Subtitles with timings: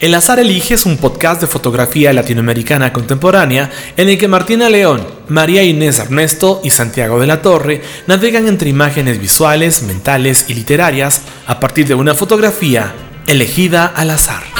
[0.00, 5.04] El Azar Elige es un podcast de fotografía latinoamericana contemporánea en el que Martina León,
[5.26, 11.22] María Inés Ernesto y Santiago de la Torre navegan entre imágenes visuales, mentales y literarias
[11.48, 12.94] a partir de una fotografía
[13.26, 14.57] elegida al azar.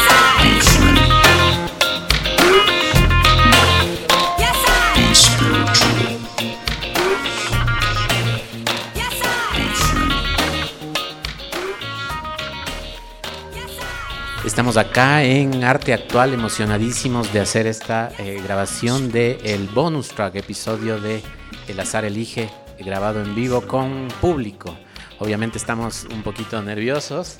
[14.58, 20.34] Estamos acá en Arte Actual, emocionadísimos de hacer esta eh, grabación del el bonus track,
[20.34, 21.22] episodio de
[21.68, 22.50] El Azar Elige,
[22.80, 24.76] grabado en vivo con público.
[25.20, 27.38] Obviamente estamos un poquito nerviosos.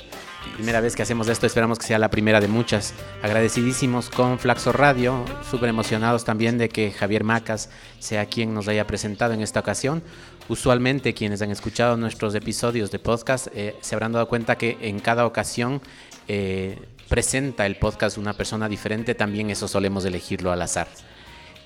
[0.55, 2.95] Primera vez que hacemos esto, esperamos que sea la primera de muchas.
[3.21, 8.87] Agradecidísimos con Flaxo Radio, súper emocionados también de que Javier Macas sea quien nos haya
[8.87, 10.05] presentado en esta ocasión.
[10.49, 15.01] Usualmente quienes han escuchado nuestros episodios de podcast eh, se habrán dado cuenta que en
[15.01, 15.83] cada ocasión
[16.29, 16.79] eh,
[17.09, 20.89] presenta el podcast una persona diferente, también eso solemos elegirlo al azar.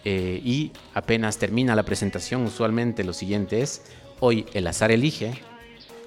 [0.05, 3.83] Eh, y apenas termina la presentación, usualmente lo siguiente es,
[4.21, 5.35] hoy el azar elige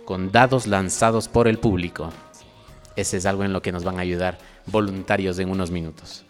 [0.05, 2.11] con dados lanzados por el público.
[2.95, 6.25] Ese es algo en lo que nos van a ayudar voluntarios en unos minutos.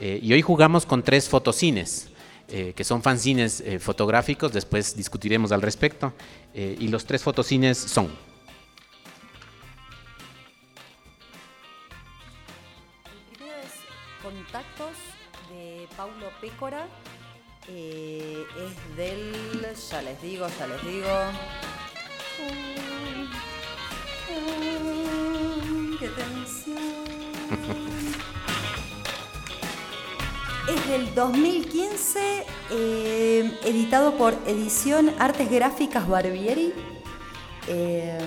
[0.00, 2.08] Eh, y hoy jugamos con tres fotocines,
[2.48, 6.12] eh, que son fanzines fotográficos, después discutiremos al respecto.
[6.54, 8.08] y los tres fotocines son
[16.40, 16.86] Pécora.
[17.68, 19.66] Eh, es del.
[19.90, 21.08] Ya les digo, ya les digo.
[25.98, 27.08] ¡Qué tensión!
[30.68, 36.74] es del 2015, eh, editado por Edición Artes Gráficas Barbieri
[37.66, 38.18] eh,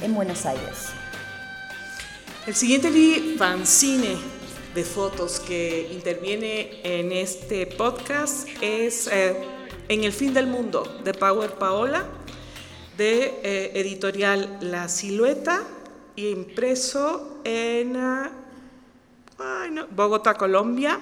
[0.00, 0.90] en Buenos Aires.
[2.46, 2.90] El siguiente
[3.36, 4.39] fanzine
[4.74, 9.34] de fotos que interviene en este podcast es eh,
[9.88, 12.06] En el fin del mundo de Power Paola,
[12.96, 15.64] de eh, editorial La Silueta
[16.14, 18.30] y impreso en ah,
[19.90, 21.00] Bogotá, Colombia,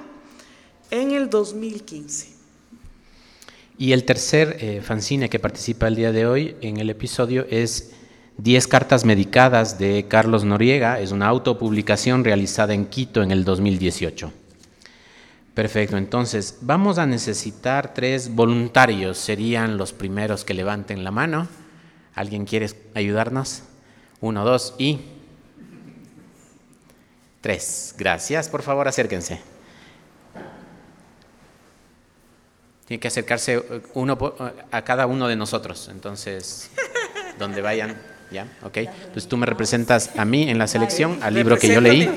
[0.91, 2.29] en el 2015.
[3.77, 7.93] Y el tercer eh, fanzine que participa el día de hoy en el episodio es
[8.39, 14.33] 10 cartas medicadas de Carlos Noriega es una autopublicación realizada en Quito en el 2018.
[15.55, 21.49] Perfecto, entonces vamos a necesitar tres voluntarios, serían los primeros que levanten la mano.
[22.15, 23.65] ¿Alguien quiere ayudarnos?
[24.21, 25.01] Uno, dos y
[27.41, 27.97] tres.
[27.99, 29.41] Gracias, por favor acérquense.
[32.87, 34.17] Tiene que acercarse eh, uno
[34.71, 36.71] a cada uno de nosotros, entonces,
[37.41, 38.18] donde vayan.
[38.31, 38.47] ¿Ya?
[38.63, 38.77] Ok.
[38.79, 42.09] Entonces tú me representas a mí en la selección, al libro que yo leí.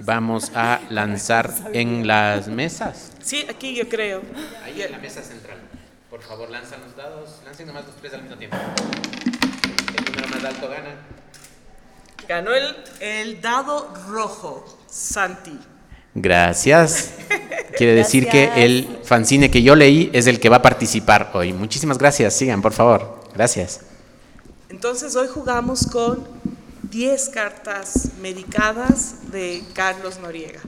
[0.00, 3.12] Vamos a lanzar en las mesas.
[3.22, 4.20] Sí, aquí yo creo.
[4.62, 5.56] Ahí en la mesa central.
[6.10, 7.40] Por favor, lanzan los dados.
[7.44, 8.56] Lancen nomás los tres al mismo tiempo.
[9.98, 10.94] El número más alto gana.
[12.28, 15.58] Ganó el, el dado rojo, Santi.
[16.14, 17.14] Gracias.
[17.76, 21.52] Quiere decir que el fanzine que yo leí es el que va a participar hoy.
[21.52, 22.34] Muchísimas gracias.
[22.34, 23.24] Sigan, por favor.
[23.34, 23.80] Gracias.
[24.74, 26.26] Entonces hoy jugamos con
[26.90, 30.58] 10 cartas medicadas de Carlos Noriega.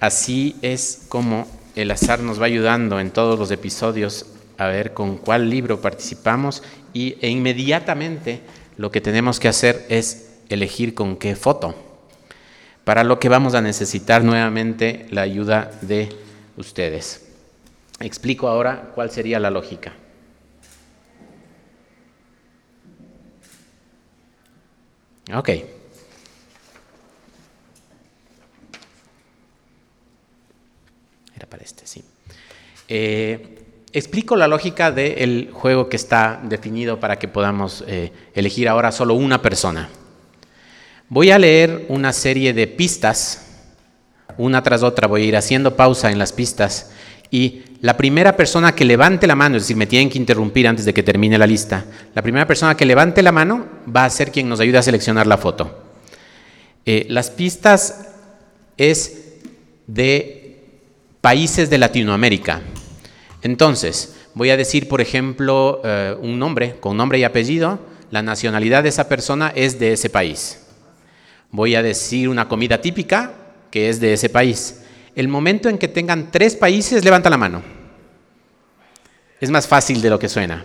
[0.00, 1.46] Así es como
[1.76, 4.24] el azar nos va ayudando en todos los episodios
[4.56, 6.62] a ver con cuál libro participamos
[6.94, 8.40] y, e inmediatamente
[8.78, 11.74] lo que tenemos que hacer es elegir con qué foto,
[12.84, 16.08] para lo que vamos a necesitar nuevamente la ayuda de
[16.56, 17.26] ustedes.
[18.00, 19.92] Explico ahora cuál sería la lógica.
[25.32, 25.48] Ok.
[31.36, 32.04] Era para este, sí.
[32.88, 38.92] Eh, explico la lógica del juego que está definido para que podamos eh, elegir ahora
[38.92, 39.88] solo una persona.
[41.08, 43.46] Voy a leer una serie de pistas,
[44.36, 46.90] una tras otra, voy a ir haciendo pausa en las pistas
[47.30, 50.84] y la primera persona que levante la mano, es decir, me tienen que interrumpir antes
[50.84, 51.84] de que termine la lista,
[52.14, 55.26] la primera persona que levante la mano va a ser quien nos ayude a seleccionar
[55.26, 55.82] la foto.
[56.86, 58.08] Eh, las pistas
[58.76, 59.34] es
[59.86, 60.62] de
[61.20, 62.62] países de Latinoamérica.
[63.42, 67.80] Entonces, voy a decir, por ejemplo, eh, un nombre, con nombre y apellido,
[68.10, 70.60] la nacionalidad de esa persona es de ese país.
[71.50, 73.32] Voy a decir una comida típica
[73.70, 74.83] que es de ese país
[75.16, 77.62] el momento en que tengan tres países, levanta la mano.
[79.40, 80.64] Es más fácil de lo que suena.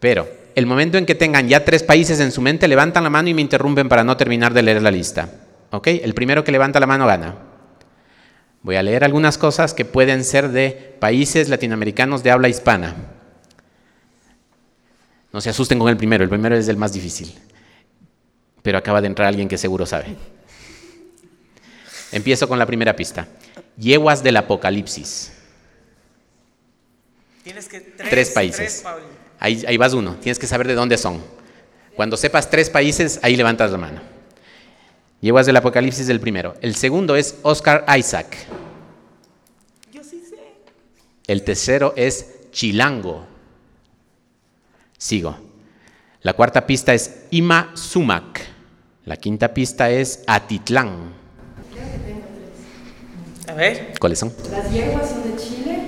[0.00, 3.28] Pero el momento en que tengan ya tres países en su mente, levantan la mano
[3.28, 5.28] y me interrumpen para no terminar de leer la lista.
[5.70, 5.88] ¿Ok?
[5.88, 7.34] El primero que levanta la mano gana.
[8.62, 12.94] Voy a leer algunas cosas que pueden ser de países latinoamericanos de habla hispana.
[15.32, 17.34] No se asusten con el primero, el primero es el más difícil.
[18.62, 20.16] Pero acaba de entrar alguien que seguro sabe.
[22.12, 23.26] Empiezo con la primera pista.
[23.76, 25.32] Yeguas del Apocalipsis.
[27.42, 28.84] Tienes que Tres, países.
[29.38, 30.16] ahí, ahí vas uno.
[30.16, 31.22] Tienes que saber de dónde son.
[31.94, 34.00] Cuando sepas tres países, ahí levantas la mano.
[35.20, 36.54] Yeguas del Apocalipsis el primero.
[36.60, 38.36] El segundo es Oscar Isaac.
[39.92, 40.38] Yo sí sé.
[41.26, 43.26] El tercero es Chilango.
[44.98, 45.36] Sigo.
[46.22, 48.40] La cuarta pista es Ima Sumac.
[49.04, 51.12] La quinta pista es Atitlán.
[53.48, 53.94] A ver.
[54.00, 54.32] ¿Cuáles son?
[54.50, 55.78] Las yeguas son de Chile,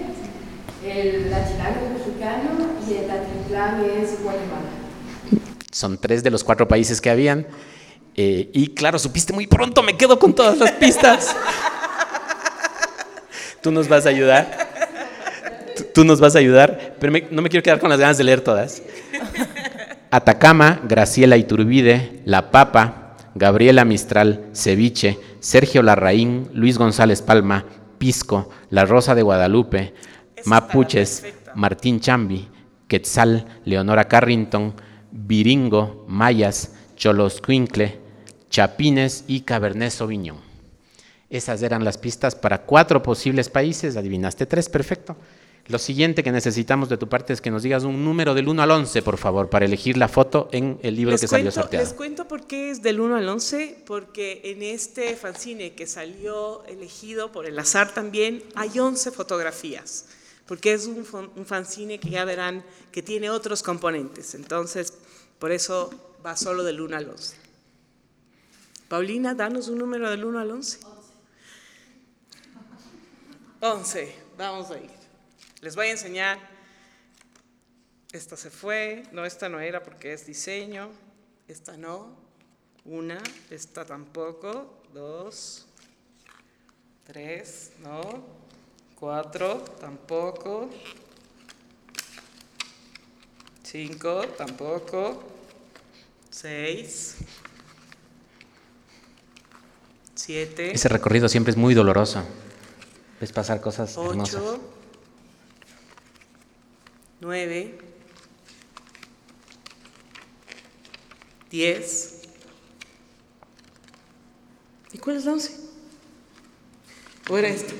[0.85, 2.50] el es mexicano
[2.88, 4.70] y el Atitlán es Guatemala.
[5.70, 7.47] Son tres de los cuatro países que habían.
[8.14, 11.35] Eh, y claro, supiste muy pronto, me quedo con todas las pistas.
[13.62, 14.67] Tú nos vas a ayudar.
[15.76, 18.17] Tú, tú nos vas a ayudar, pero me- no me quiero quedar con las ganas
[18.17, 18.82] de leer todas.
[20.11, 23.06] Atacama, Graciela Iturbide, La Papa,
[23.38, 27.65] Gabriela Mistral, Ceviche, Sergio Larraín, Luis González Palma,
[27.99, 29.94] Pisco, La Rosa de Guadalupe,
[30.44, 31.25] Mapuches.
[31.56, 32.47] Martín Chambi,
[32.87, 34.75] Quetzal, Leonora Carrington,
[35.11, 37.99] Viringo, Mayas, Choloscuincle,
[38.50, 40.37] Chapines y Cabernet Sauvignon.
[41.31, 43.97] Esas eran las pistas para cuatro posibles países.
[43.97, 45.17] Adivinaste tres, perfecto.
[45.68, 48.62] Lo siguiente que necesitamos de tu parte es que nos digas un número del 1
[48.62, 51.60] al 11, por favor, para elegir la foto en el libro Les que salió cuento,
[51.60, 51.84] sorteado.
[51.84, 56.64] les cuento por qué es del 1 al 11, porque en este fanzine que salió
[56.66, 60.06] elegido por el azar también, hay 11 fotografías,
[60.46, 61.04] porque es un,
[61.34, 64.92] un fanzine que ya verán que tiene otros componentes, entonces
[65.40, 65.90] por eso
[66.24, 67.36] va solo del 1 al 11.
[68.88, 70.78] Paulina, danos un número del 1 al 11.
[73.60, 74.95] 11, vamos a ir.
[75.62, 76.38] Les voy a enseñar.
[78.12, 80.91] Esta se fue, no, esta no era porque es diseño,
[81.49, 82.17] esta no,
[82.85, 83.20] una,
[83.50, 85.67] esta tampoco, dos,
[87.05, 88.25] tres, no,
[88.94, 90.70] cuatro, tampoco,
[93.62, 95.25] cinco, tampoco,
[96.31, 97.17] seis,
[100.14, 102.23] siete, Ese recorrido siempre es muy doloroso.
[103.20, 104.43] Ves pasar cosas hermosas.
[107.16, 107.78] Ocho, nueve,
[111.50, 112.22] diez.
[114.92, 115.56] ¿Y cuál es la once?
[117.28, 117.74] ¿O era esta?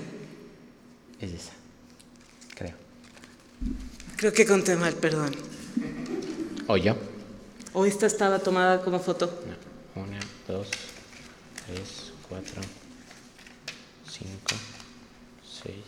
[1.21, 1.53] Es esa,
[2.55, 2.75] creo.
[4.17, 5.35] Creo que conté mal, perdón.
[6.67, 6.97] ¿O yo?
[7.73, 9.27] ¿O esta estaba tomada como foto?
[9.47, 10.03] No.
[10.03, 10.19] Una,
[10.49, 10.69] dos,
[11.65, 12.61] tres, cuatro,
[14.11, 14.57] cinco,
[15.43, 15.85] seis.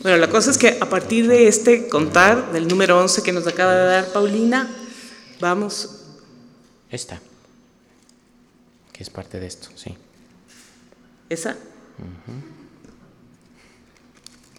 [0.00, 3.46] Bueno, la cosa es que a partir de este contar, del número 11 que nos
[3.46, 4.68] acaba de dar Paulina,
[5.40, 6.06] vamos
[6.90, 7.20] Esta.
[8.92, 9.94] Que es parte de esto, sí.
[11.28, 11.56] ¿Esa?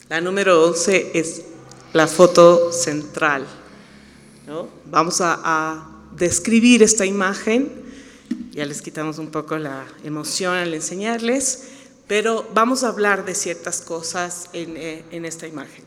[0.10, 1.42] La número 11 es
[1.94, 3.46] la foto central.
[4.48, 4.68] ¿no?
[4.86, 7.72] Vamos a, a describir esta imagen.
[8.52, 11.70] Ya les quitamos un poco la emoción al enseñarles,
[12.08, 15.86] pero vamos a hablar de ciertas cosas en, eh, en esta imagen.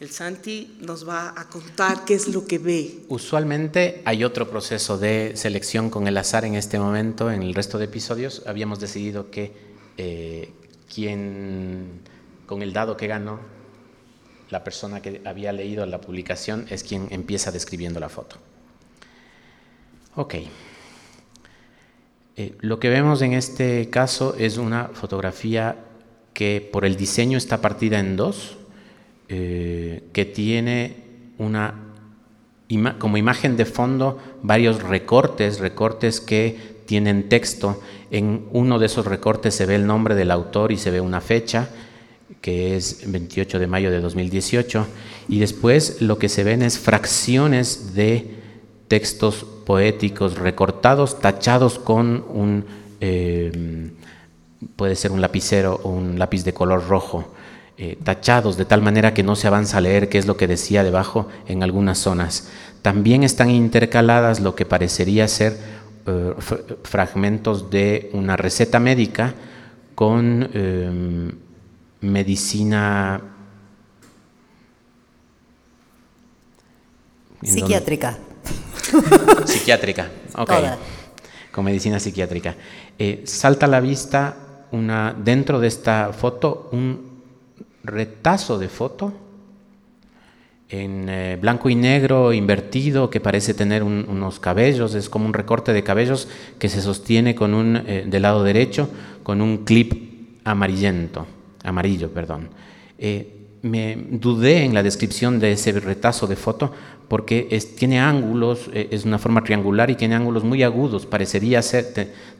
[0.00, 3.00] El Santi nos va a contar qué es lo que ve.
[3.08, 7.30] Usualmente hay otro proceso de selección con el azar en este momento.
[7.30, 9.52] En el resto de episodios habíamos decidido que
[9.98, 10.54] eh,
[10.92, 12.00] quien,
[12.46, 13.40] con el dado que ganó,
[14.48, 18.36] la persona que había leído la publicación es quien empieza describiendo la foto.
[20.16, 20.36] Ok.
[22.40, 25.76] Eh, lo que vemos en este caso es una fotografía
[26.32, 28.56] que por el diseño está partida en dos,
[29.28, 30.96] eh, que tiene
[31.36, 31.74] una
[32.98, 36.56] como imagen de fondo varios recortes, recortes que
[36.86, 37.82] tienen texto.
[38.10, 41.20] En uno de esos recortes se ve el nombre del autor y se ve una
[41.20, 41.68] fecha,
[42.40, 44.86] que es 28 de mayo de 2018,
[45.28, 48.39] y después lo que se ven es fracciones de
[48.90, 52.64] textos poéticos recortados, tachados con un,
[53.00, 53.92] eh,
[54.74, 57.32] puede ser un lapicero o un lápiz de color rojo,
[57.78, 60.48] eh, tachados de tal manera que no se avanza a leer qué es lo que
[60.48, 62.50] decía debajo en algunas zonas.
[62.82, 65.56] También están intercaladas lo que parecería ser
[66.08, 66.34] eh,
[66.82, 69.34] fragmentos de una receta médica
[69.94, 70.50] con
[72.00, 73.20] medicina
[77.42, 78.29] ¿en dónde?
[79.44, 80.08] Psiquiátrica.
[80.34, 80.48] ok.
[80.48, 80.78] Toda.
[81.50, 82.54] con medicina psiquiátrica.
[82.98, 84.36] Eh, salta a la vista
[84.72, 87.10] una, dentro de esta foto un
[87.82, 89.12] retazo de foto
[90.68, 95.72] en eh, blanco y negro invertido que parece tener unos cabellos, es como un recorte
[95.72, 96.28] de cabellos
[96.60, 98.88] que se sostiene con un, eh, del lado derecho
[99.24, 101.26] con un clip amarillento,
[101.64, 102.48] amarillo, perdón.
[103.62, 106.72] me dudé en la descripción de ese retazo de foto
[107.10, 111.60] porque tiene ángulos, eh, es una forma triangular y tiene ángulos muy agudos, parecería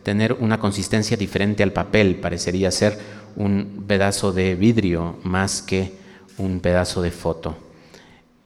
[0.04, 2.96] tener una consistencia diferente al papel, parecería ser
[3.34, 5.92] un pedazo de vidrio más que
[6.38, 7.56] un pedazo de foto.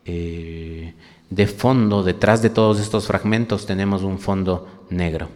[0.06, 0.94] Eh,
[1.28, 5.28] de fondo, detrás de todos estos fragmentos tenemos un fondo negro.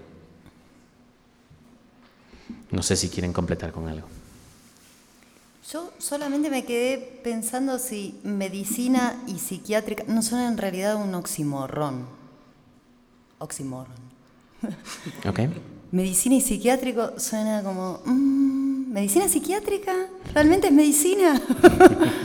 [2.70, 4.17] No sé si quieren completar con algo.
[5.70, 12.06] Yo solamente me quedé pensando si medicina y psiquiátrica no son en realidad un oximorrón.
[13.38, 14.08] Oximorrón.
[15.28, 15.40] Ok.
[15.90, 18.00] Medicina y psiquiátrico suena como.
[18.06, 19.92] Mm, ¿Medicina psiquiátrica?
[20.32, 21.40] ¿Realmente es medicina?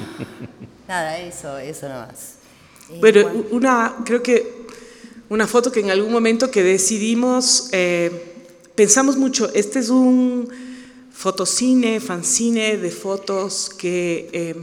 [0.87, 2.35] Nada, eso, eso nomás.
[2.89, 4.65] Eh, bueno, una, creo que
[5.29, 8.35] una foto que en algún momento que decidimos, eh,
[8.75, 10.49] pensamos mucho, este es un
[11.13, 14.55] fotocine, fanzine de fotos que eh,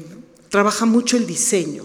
[0.51, 1.85] trabaja mucho el diseño.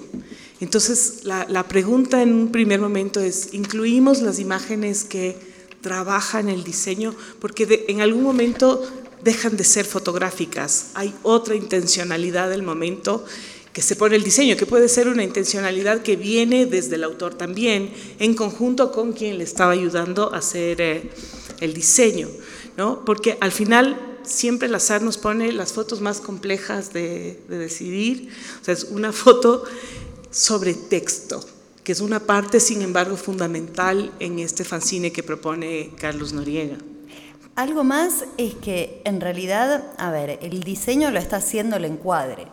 [0.59, 5.37] Entonces, la, pregunta en un primer momento es, ¿incluimos las imágenes que
[5.81, 7.13] trabajan el diseño?
[7.39, 8.81] Porque en algún momento
[9.21, 13.25] dejan de ser fotográficas, hay otra intencionalidad del momento
[13.73, 17.35] que se pone el diseño, que puede ser una intencionalidad que viene desde el autor
[17.35, 21.09] también, en conjunto con quien le estaba ayudando a hacer eh,
[21.59, 22.29] el diseño,
[22.77, 23.03] ¿no?
[23.03, 28.29] Porque al final siempre el azar nos pone las fotos más complejas de, decidir.
[28.61, 29.63] O sea, es una foto
[30.31, 31.43] sobre texto,
[31.83, 36.77] que es una parte, sin embargo, fundamental en este fanzine que propone Carlos Noriega.
[37.55, 42.47] Algo más es que en realidad, a ver, el diseño lo está haciendo el encuadre,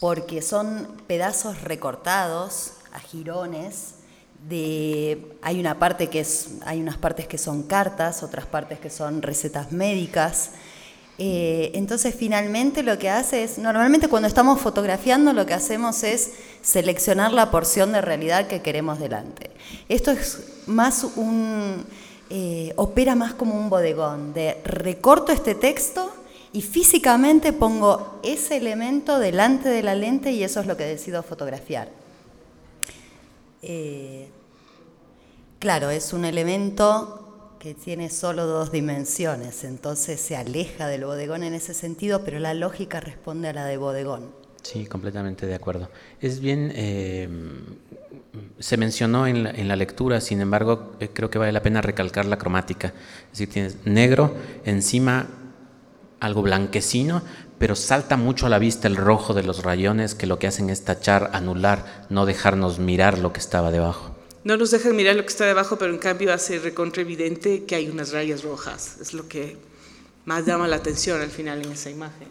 [0.00, 3.93] porque son pedazos recortados a jirones
[4.50, 9.22] hay una parte que es, hay unas partes que son cartas, otras partes que son
[9.22, 10.50] recetas médicas.
[11.16, 16.32] Eh, entonces finalmente lo que hace es, normalmente cuando estamos fotografiando lo que hacemos es
[16.60, 19.50] seleccionar la porción de realidad que queremos delante.
[19.88, 21.84] Esto es más un,
[22.30, 26.12] eh, opera más como un bodegón, de recorto este texto
[26.52, 31.22] y físicamente pongo ese elemento delante de la lente y eso es lo que decido
[31.22, 32.03] fotografiar.
[33.66, 34.28] Eh,
[35.58, 41.54] claro, es un elemento que tiene solo dos dimensiones, entonces se aleja del bodegón en
[41.54, 44.32] ese sentido, pero la lógica responde a la de bodegón.
[44.62, 45.88] Sí, completamente de acuerdo.
[46.20, 47.28] Es bien, eh,
[48.58, 52.36] se mencionó en la, lectura, sin embargo, eh, creo que vale la pena recalcar la
[52.36, 52.88] cromática.
[53.32, 55.26] Es decir, tienes negro, encima
[56.24, 57.22] algo blanquecino,
[57.58, 60.70] pero salta mucho a la vista el rojo de los rayones que lo que hacen
[60.70, 64.14] es tachar, anular, no dejarnos mirar lo que estaba debajo.
[64.44, 67.76] No nos dejan mirar lo que está debajo, pero en cambio hace recontra evidente que
[67.76, 68.98] hay unas rayas rojas.
[69.00, 69.56] Es lo que
[70.24, 72.28] más llama la atención al final en esa imagen.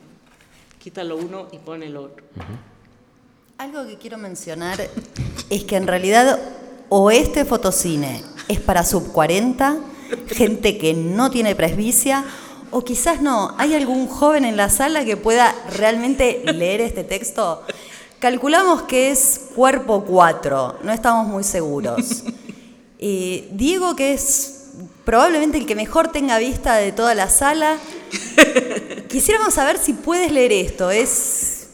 [0.80, 2.24] Quítalo uno y pone el otro.
[3.58, 4.90] Algo que quiero mencionar
[5.50, 6.40] es que en realidad
[6.90, 9.78] o este fotocine es para sub 40,
[10.28, 12.26] gente que no tiene presbicia,
[12.74, 17.62] o quizás no, ¿hay algún joven en la sala que pueda realmente leer este texto?
[18.20, 22.24] Calculamos que es cuerpo 4, no estamos muy seguros.
[23.00, 24.70] Diego, que es
[25.06, 27.78] probablemente el que mejor tenga vista de toda la sala,
[29.08, 31.68] quisiéramos saber si puedes leer esto, es,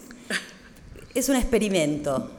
[1.14, 2.30] es un experimento.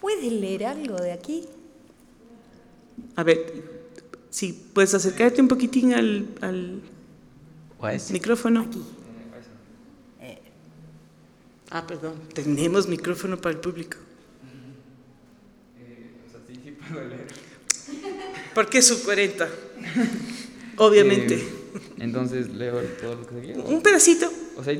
[0.00, 1.46] ¿Puedes leer algo de aquí?
[3.14, 3.79] A ver,
[4.30, 6.80] Sí, puedes acercarte un poquitín al, al
[8.10, 8.60] micrófono.
[8.62, 8.82] Aquí.
[11.72, 13.96] Ah, perdón, tenemos micrófono para el público.
[15.78, 17.28] Eh, o sea, sí, sí puedo leer.
[18.54, 19.48] ¿Por qué sub 40?
[20.78, 21.34] Obviamente.
[21.36, 21.48] Eh,
[21.98, 24.28] entonces leo todo lo que se Un pedacito.
[24.56, 24.74] O sea,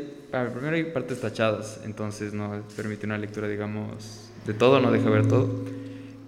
[0.52, 5.28] primero hay partes tachadas, entonces no permite una lectura, digamos, de todo, no deja ver
[5.28, 5.64] todo.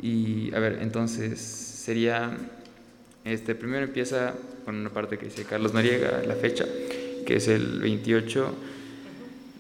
[0.01, 2.39] Y a ver, entonces sería
[3.25, 6.65] este, primero empieza con una parte que dice Carlos Noriega, la fecha,
[7.27, 8.55] que es el 28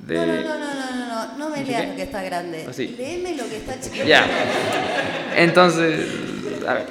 [0.07, 0.16] de...
[0.16, 2.66] No, no, no, no, no, no, no me leas lo que está grande.
[2.69, 4.04] ¿Ah, Léeme lo que está chiquito.
[4.04, 4.26] Ya.
[5.37, 6.07] Entonces,
[6.66, 6.87] a ver.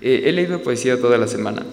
[0.00, 1.64] Eh, he leído poesía toda la semana.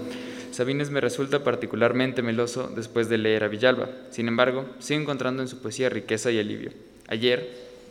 [0.51, 3.89] Sabines me resulta particularmente meloso después de leer a Villalba.
[4.09, 6.71] Sin embargo, sigo encontrando en su poesía riqueza y alivio.
[7.07, 7.47] Ayer,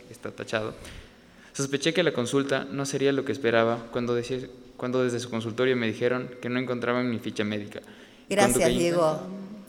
[0.09, 0.73] está tachado,
[1.53, 4.39] Sospeché que la consulta no sería lo que esperaba cuando, decía,
[4.77, 7.81] cuando desde su consultorio me dijeron que no encontraban mi ficha médica.
[8.29, 9.19] Gracias, Diego.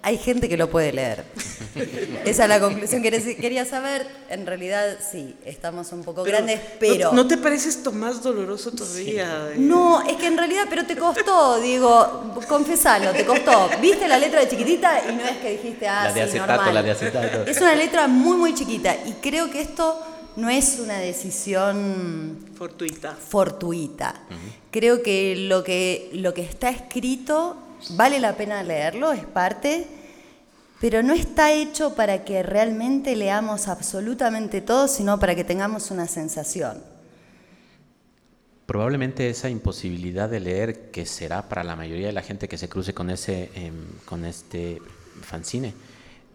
[0.03, 1.25] Hay gente que lo puede leer.
[2.25, 4.07] Esa es la conclusión que quería saber.
[4.31, 7.13] En realidad, sí, estamos un poco grandes, pero...
[7.13, 9.51] ¿no, te parece esto más doloroso todavía?
[9.57, 13.69] No, es que en realidad, pero te costó, digo, confesalo, te costó.
[13.81, 16.73] Viste la letra de chiquitita y no es que dijiste, ah, la de sí, acetato,
[16.73, 17.51] la de acetato.
[17.51, 20.06] Es una letra muy, muy chiquita y creo que esto
[20.37, 23.14] no es una decisión fortuita.
[23.14, 24.14] fortuita.
[24.71, 27.57] Creo que lo, que lo que está escrito
[27.90, 29.87] vale la pena leerlo, es parte,
[30.81, 36.07] pero no está hecho para que realmente leamos absolutamente todo, sino para que tengamos una
[36.07, 36.83] sensación.
[38.66, 42.69] Probablemente esa imposibilidad de leer, que será para la mayoría de la gente que se
[42.69, 43.75] cruce con, ese, em,
[44.05, 44.83] con este
[45.23, 45.73] fanzine,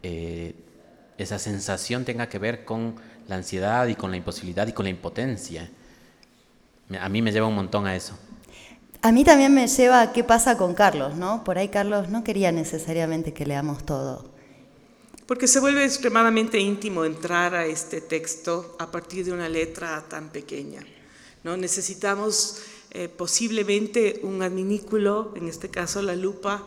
[0.02, 0.56] eh,
[1.18, 2.96] esa sensación tenga que ver con
[3.28, 5.70] la ansiedad y con la imposibilidad y con la impotencia.
[7.00, 8.18] A mí me lleva un montón a eso.
[9.02, 11.44] A mí también me lleva a qué pasa con Carlos, ¿no?
[11.44, 14.30] Por ahí Carlos no quería necesariamente que leamos todo.
[15.26, 20.30] Porque se vuelve extremadamente íntimo entrar a este texto a partir de una letra tan
[20.30, 20.86] pequeña.
[21.44, 21.58] ¿no?
[21.58, 22.62] Necesitamos
[22.92, 26.66] eh, posiblemente un adminículo, en este caso la lupa,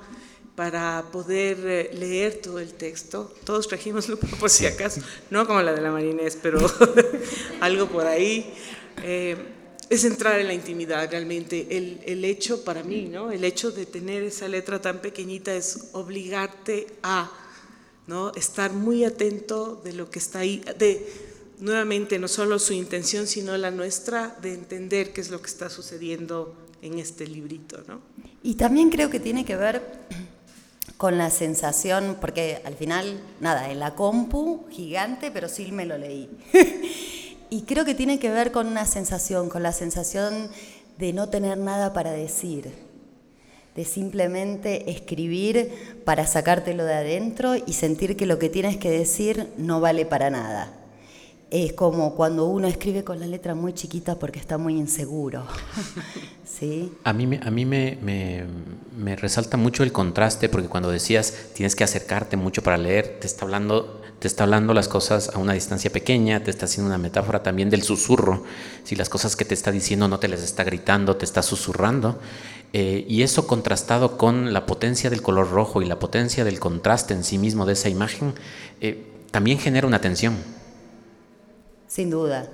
[0.55, 3.33] para poder eh, leer todo el texto.
[3.45, 6.59] Todos trajimos lupa por si acaso, no como la de la Marinés, pero
[7.61, 8.53] algo por ahí.
[9.03, 9.37] Eh,
[9.91, 11.67] es entrar en la intimidad realmente.
[11.77, 13.31] El, el, hecho para mí, ¿no?
[13.31, 17.31] El hecho de tener esa letra tan pequeñita es obligarte a
[18.07, 18.33] ¿no?
[18.35, 21.07] estar muy atento de lo que está ahí, de
[21.61, 25.71] nuevamente no solo su intención, sino la nuestra, de entender qué es lo que está
[25.71, 28.01] sucediendo en este librito, ¿no?
[28.43, 29.81] Y también creo que tiene que ver
[30.97, 35.99] con la sensación, porque al final, nada, en la compu, gigante, pero sí me lo
[35.99, 36.31] leí.
[37.51, 40.49] y creo que tiene que ver con una sensación, con la sensación
[40.99, 42.73] de no tener nada para decir,
[43.75, 49.53] de simplemente escribir para sacártelo de adentro y sentir que lo que tienes que decir
[49.57, 50.73] no vale para nada.
[51.51, 55.47] Es como cuando uno escribe con la letra muy chiquita porque está muy inseguro.
[56.59, 56.93] ¿Sí?
[57.03, 57.99] A mí, a mí me,
[58.97, 63.27] me, resalta mucho el contraste porque cuando decías tienes que acercarte mucho para leer, te
[63.27, 66.97] está hablando te está hablando las cosas a una distancia pequeña, te está haciendo una
[66.97, 68.45] metáfora también del susurro.
[68.83, 72.19] Si las cosas que te está diciendo no te las está gritando, te está susurrando.
[72.73, 77.12] Eh, y eso contrastado con la potencia del color rojo y la potencia del contraste
[77.12, 78.33] en sí mismo de esa imagen,
[78.81, 80.37] eh, también genera una tensión.
[81.87, 82.49] Sin duda.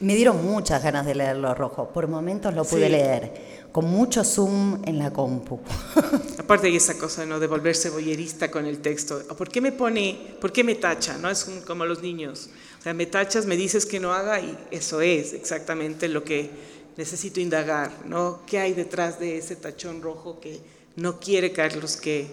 [0.00, 1.88] Me dieron muchas ganas de leerlo rojo.
[1.88, 5.60] Por momentos lo pude leer con mucho zoom en la compu.
[6.38, 7.40] Aparte de esa cosa, ¿no?
[7.40, 9.20] De volverse boyerista con el texto.
[9.36, 11.16] ¿Por qué me pone, por qué me tacha?
[11.18, 11.30] ¿No?
[11.30, 12.50] Es como los niños.
[12.78, 16.50] O sea, me tachas, me dices que no haga y eso es exactamente lo que
[16.96, 18.42] necesito indagar, ¿no?
[18.46, 20.60] ¿Qué hay detrás de ese tachón rojo que
[20.96, 22.28] no quiere Carlos que,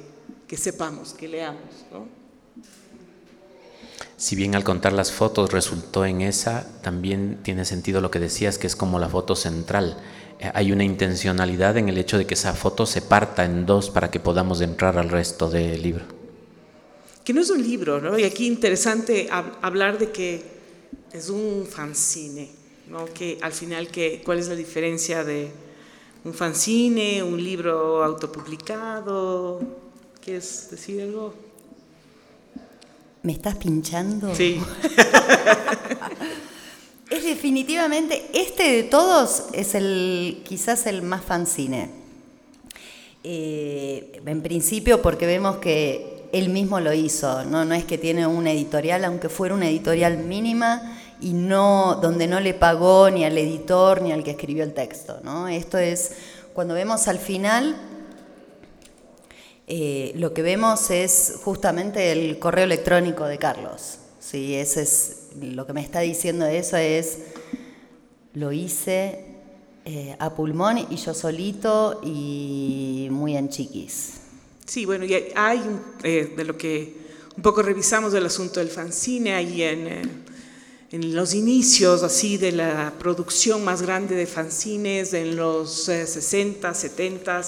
[0.47, 2.20] que sepamos, que leamos, ¿no?
[4.21, 8.59] Si bien al contar las fotos resultó en esa, también tiene sentido lo que decías,
[8.59, 9.97] que es como la foto central
[10.53, 14.09] hay una intencionalidad en el hecho de que esa foto se parta en dos para
[14.09, 16.03] que podamos entrar al resto del libro.
[17.23, 18.17] Que no es un libro, ¿no?
[18.17, 19.29] Y aquí interesante
[19.61, 20.41] hablar de que
[21.13, 22.49] es un fanzine,
[22.89, 23.05] ¿no?
[23.05, 25.51] Que al final, que, ¿cuál es la diferencia de
[26.23, 29.61] un fanzine, un libro autopublicado?
[30.23, 31.50] ¿Quieres decir algo?
[33.23, 34.33] ¿Me estás pinchando?
[34.35, 34.61] Sí.
[37.11, 41.89] Es definitivamente, este de todos es el quizás el más fanzine.
[43.25, 47.65] Eh, en principio porque vemos que él mismo lo hizo, ¿no?
[47.65, 52.39] no es que tiene una editorial, aunque fuera una editorial mínima y no donde no
[52.39, 55.19] le pagó ni al editor ni al que escribió el texto.
[55.21, 55.49] ¿no?
[55.49, 56.13] Esto es,
[56.53, 57.75] cuando vemos al final,
[59.73, 63.99] eh, lo que vemos es justamente el correo electrónico de Carlos.
[64.19, 67.19] Sí, ese es lo que me está diciendo eso es,
[68.33, 69.23] lo hice
[69.85, 74.15] eh, a pulmón y yo solito y muy en chiquis.
[74.65, 75.61] Sí, bueno, y hay
[76.03, 76.97] eh, de lo que
[77.37, 80.25] un poco revisamos del asunto del fanzine, ahí en,
[80.91, 87.41] en los inicios así de la producción más grande de fanzines en los 60, 70,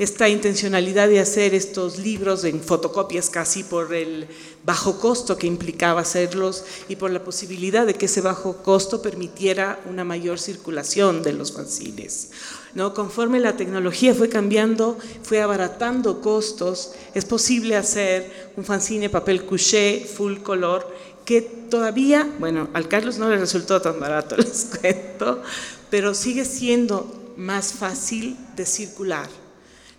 [0.00, 4.26] esta intencionalidad de hacer estos libros en fotocopias casi por el
[4.64, 9.80] bajo costo que implicaba hacerlos y por la posibilidad de que ese bajo costo permitiera
[9.88, 12.30] una mayor circulación de los fanzines.
[12.74, 12.94] ¿No?
[12.94, 20.04] Conforme la tecnología fue cambiando, fue abaratando costos, es posible hacer un fanzine papel couché
[20.04, 20.86] full color
[21.28, 25.42] que todavía, bueno, al Carlos no le resultó tan barato, les cuento,
[25.90, 29.28] pero sigue siendo más fácil de circular.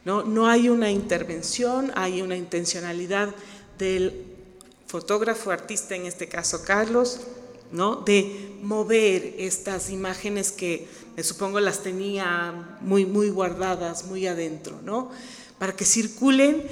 [0.05, 3.29] No, no hay una intervención, hay una intencionalidad
[3.77, 4.25] del
[4.87, 7.19] fotógrafo, artista, en este caso Carlos,
[7.71, 7.97] ¿no?
[7.97, 15.11] de mover estas imágenes que me supongo las tenía muy, muy guardadas, muy adentro, ¿no?
[15.59, 16.63] para que circulen.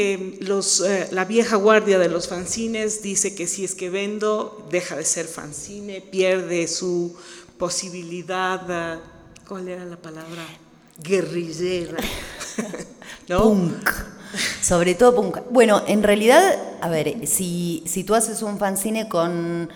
[0.00, 4.64] Em, los, eh, la vieja guardia de los fanzines dice que si es que vendo,
[4.70, 7.16] deja de ser fanzine, pierde su
[7.58, 9.00] posibilidad, eh,
[9.48, 10.46] ¿cuál era la palabra?
[11.02, 11.96] Guerrillera.
[13.28, 13.42] ¿no?
[13.42, 13.90] Punk.
[14.62, 15.38] Sobre todo punk.
[15.50, 19.68] Bueno, en realidad, a ver, si, si tú haces un fanzine con,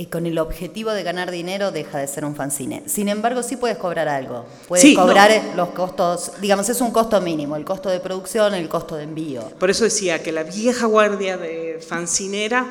[0.00, 2.82] eh, con el objetivo de ganar dinero, deja de ser un fanzine.
[2.86, 4.46] Sin embargo, sí puedes cobrar algo.
[4.66, 8.96] Puedes cobrar los costos, digamos, es un costo mínimo, el costo de producción, el costo
[8.96, 9.42] de envío.
[9.58, 12.66] Por eso decía que la vieja guardia de fancinera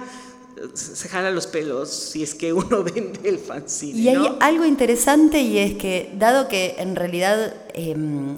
[0.73, 3.99] se jala los pelos si es que uno vende el fanzine.
[3.99, 8.35] Y hay algo interesante y es que, dado que en realidad em,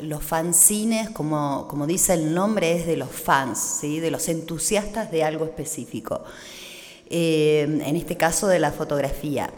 [0.00, 4.00] los fanzines, como, como dice el nombre, es de los fans, ¿sí?
[4.00, 6.22] de los entusiastas de algo específico,
[7.16, 9.48] em, en este caso de la fotografía.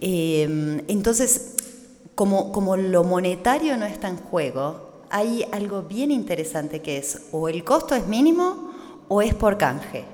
[0.00, 1.52] Em, entonces,
[2.14, 7.50] como, como lo monetario no está en juego, hay algo bien interesante que es o
[7.50, 8.72] el costo es mínimo
[9.08, 10.04] o es por canje.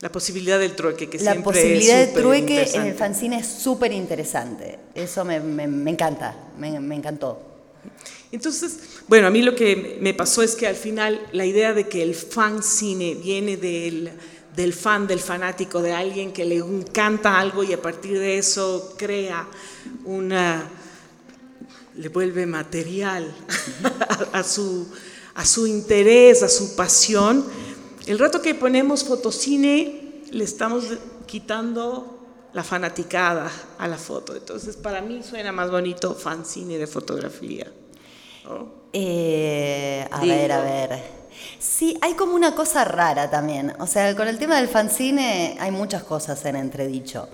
[0.00, 3.92] La posibilidad del trueque, que la siempre posibilidad del trueque en el fanzine es súper
[3.92, 4.80] interesante.
[4.96, 7.38] Eso me, me, encanta, me, me, encantó.
[8.32, 11.88] Entonces, bueno, a mí lo que me pasó es que al final la idea de
[11.88, 14.10] que el fanzine viene del,
[14.54, 18.94] del fan, del fanático, de alguien que le encanta algo y a partir de eso
[18.96, 19.46] crea
[20.04, 20.68] una,
[21.96, 23.34] le vuelve material
[24.32, 24.86] a, su,
[25.34, 27.44] a su interés, a su pasión
[28.06, 30.84] el rato que ponemos fotocine, le estamos
[31.26, 32.18] quitando
[32.52, 34.36] la fanaticada a la foto.
[34.36, 37.72] Entonces, para mí suena más bonito fanzine de fotografía.
[38.92, 41.23] Eh, a ver, a ver.
[41.58, 43.72] Sí, hay como una cosa rara también.
[43.78, 47.28] O sea, con el tema del fanzine hay muchas cosas en entredicho.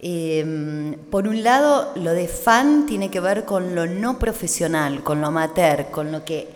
[0.00, 5.20] Em, por un lado, lo de fan tiene que ver con lo no profesional, con
[5.20, 6.48] lo amateur, con lo que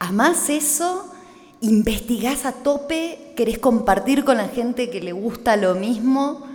[0.00, 1.10] amás eso
[1.64, 6.46] investigás a tope, querés compartir con la gente que le gusta lo mismo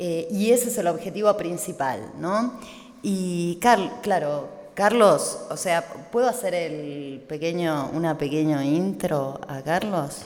[0.00, 2.54] eh, y ese es el objetivo principal, ¿no?
[3.02, 3.58] Y
[4.02, 4.48] claro,
[4.78, 10.18] Carlos, o sea, ¿puedo hacer el pequeño, una pequeño intro a Carlos?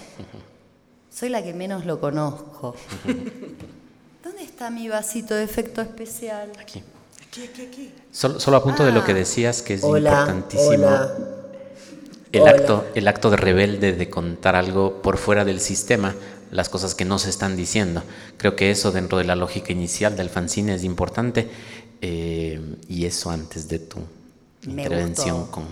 [1.10, 2.76] Soy la que menos lo conozco.
[4.22, 6.52] ¿Dónde está mi vasito de efecto especial?
[6.60, 6.82] Aquí.
[7.26, 7.94] Aquí, aquí, aquí.
[8.10, 9.14] Solo, a punto de lo que ah.
[9.14, 10.86] decías, que es importantísimo
[12.30, 16.14] el acto, el acto de rebelde de contar algo por fuera del sistema,
[16.50, 18.02] las cosas que no se están diciendo.
[18.36, 21.48] Creo que eso dentro de la lógica inicial del fanzine es importante
[22.02, 23.78] eh, y eso antes de
[24.64, 25.64] intervención con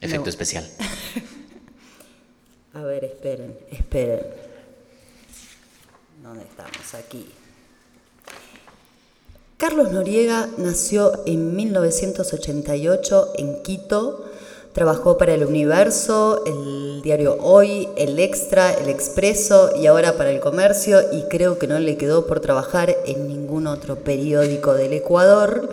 [0.00, 0.68] efecto especial.
[2.74, 4.20] A ver, esperen, esperen.
[6.22, 6.94] ¿Dónde estamos?
[6.94, 7.30] Aquí.
[9.58, 14.32] Carlos Noriega nació en 1988 en Quito
[14.72, 20.40] Trabajó para El Universo, el diario Hoy, El Extra, El Expreso y ahora para El
[20.40, 25.68] Comercio y creo que no le quedó por trabajar en ningún otro periódico del Ecuador.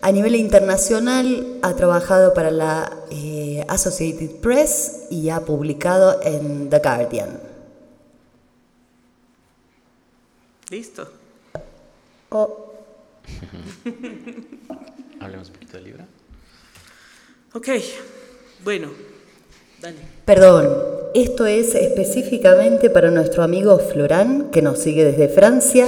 [0.00, 6.78] A nivel internacional ha trabajado para la eh, Associated Press y ha publicado en The
[6.78, 7.40] Guardian.
[10.70, 11.08] Listo.
[12.30, 12.72] Oh.
[15.20, 16.04] Hablemos un poquito de libro.
[17.54, 17.68] Ok,
[18.64, 18.88] bueno,
[19.80, 19.96] dale.
[20.24, 20.68] Perdón,
[21.14, 25.86] esto es específicamente para nuestro amigo Florán, que nos sigue desde Francia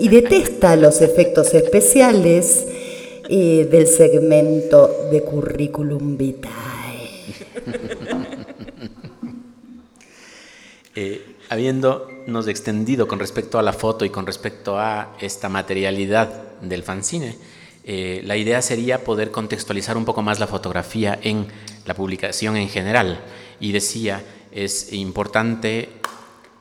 [0.00, 2.66] y detesta los efectos especiales
[3.32, 6.50] eh, del segmento de Curriculum Vitae.
[10.96, 16.82] Eh, habiéndonos extendido con respecto a la foto y con respecto a esta materialidad del
[16.82, 17.36] fanzine,
[17.84, 21.46] eh, la idea sería poder contextualizar un poco más la fotografía en
[21.86, 23.20] la publicación en general.
[23.60, 25.88] Y decía, es importante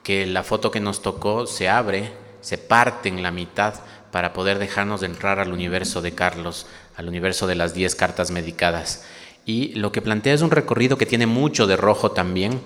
[0.04, 3.74] que la foto que nos tocó se abre, se parte en la mitad
[4.12, 8.32] para poder dejarnos de entrar al universo de Carlos, al universo de las 10 cartas
[8.32, 9.06] medicadas.
[9.46, 12.60] Y lo que plantea es un recorrido que tiene mucho de rojo también,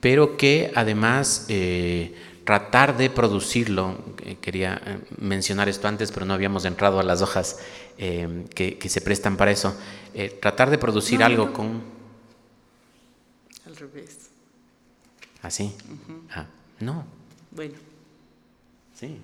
[0.00, 6.34] pero que además eh, tratar de producirlo, eh, quería eh, mencionar esto antes, pero no
[6.34, 7.58] habíamos entrado a las hojas
[7.98, 9.76] eh, que, que, se prestan para eso,
[10.40, 11.52] tratar de producir no, algo no.
[11.52, 11.82] con...
[13.66, 14.30] Al revés.
[15.42, 15.72] ¿Así?
[16.30, 16.46] ah,
[16.80, 17.04] no,
[17.50, 17.74] Bueno.
[18.94, 19.18] sí.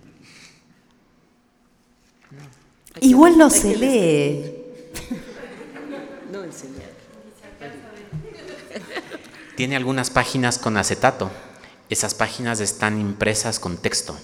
[2.95, 4.57] Hay que- Igual no se lee.
[6.33, 6.91] No enseñar.
[9.57, 11.31] Tiene algunas páginas con acetato.
[11.89, 14.17] Esas páginas están impresas con texto.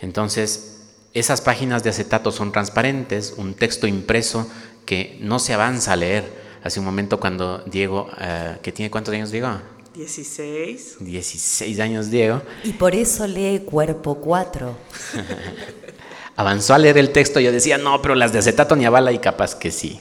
[0.00, 0.78] Entonces,
[1.12, 4.50] esas páginas de acetato son transparentes, un texto impreso
[4.86, 6.24] que no se avanza a leer.
[6.64, 9.60] Hace un momento cuando Diego, eh, que tiene cuántos años Diego?
[9.94, 10.96] 16.
[11.00, 14.76] 16 años Diego, Y por eso lee Cuerpo 4.
[16.36, 19.18] avanzó a leer el texto, yo decía, no, pero las de acetato ni avala y
[19.18, 20.00] capaz que sí.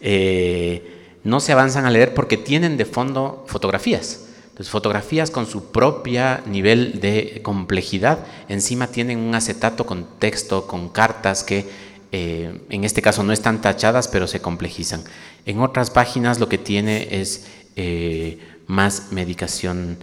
[0.00, 0.92] Eh,
[1.24, 4.26] no se avanzan a leer porque tienen de fondo fotografías.
[4.44, 10.88] Entonces, fotografías con su propia nivel de complejidad, encima tienen un acetato con texto, con
[10.88, 11.66] cartas que
[12.12, 15.02] eh, en este caso no están tachadas, pero se complejizan.
[15.44, 19.98] En otras páginas lo que tiene es eh, más medicación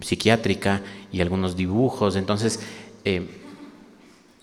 [0.00, 0.80] psiquiátrica
[1.12, 2.16] y algunos dibujos.
[2.16, 2.58] Entonces,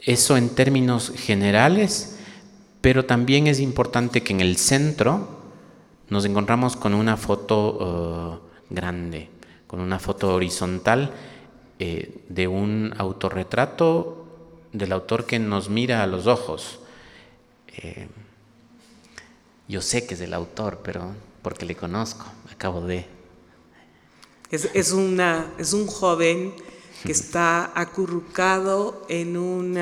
[0.05, 2.17] eso en términos generales,
[2.81, 5.41] pero también es importante que en el centro
[6.09, 8.39] nos encontramos con una foto
[8.69, 9.29] uh, grande,
[9.67, 11.13] con una foto horizontal
[11.79, 14.27] eh, de un autorretrato
[14.73, 16.79] del autor que nos mira a los ojos.
[17.77, 18.07] Eh,
[19.67, 23.05] yo sé que es del autor, pero porque le conozco, acabo de...
[24.51, 26.53] Es, es, una, es un joven
[27.03, 29.77] que está acurrucado en un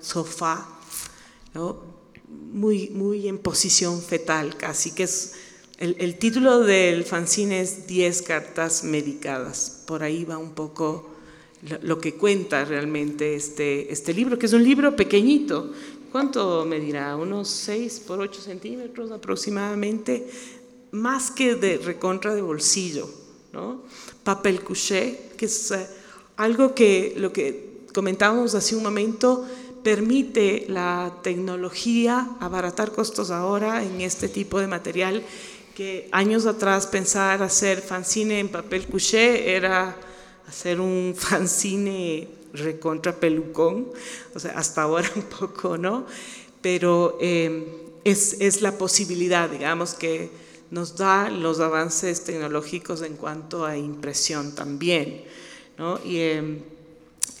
[0.00, 0.68] sofá,
[1.54, 1.92] ¿no?
[2.52, 5.34] muy, muy en posición fetal, casi que es
[5.78, 9.82] el, el, título del fanzine es 10 cartas medicadas.
[9.86, 11.10] Por ahí va un poco
[11.68, 15.72] lo, lo, que cuenta realmente este, este libro, que es un libro pequeñito.
[16.12, 17.16] ¿Cuánto medirá?
[17.16, 20.28] Unos 6 por 8 centímetros aproximadamente,
[20.92, 23.10] más que de recontra de bolsillo.
[23.52, 23.82] ¿no?
[24.22, 25.86] Papel couché, que es eh,
[26.36, 29.46] algo que lo que comentábamos hace un momento,
[29.82, 35.22] permite la tecnología abaratar costos ahora en este tipo de material
[35.74, 39.96] que años atrás pensar hacer fanzine en papel couché era
[40.46, 43.88] hacer un fanzine recontra pelucón,
[44.34, 46.06] o sea, hasta ahora un poco, ¿no?
[46.60, 50.30] Pero eh, es, es, la posibilidad, digamos, que
[50.70, 55.24] nos da los avances tecnológicos en cuanto a impresión también,
[56.04, 56.58] Y eh,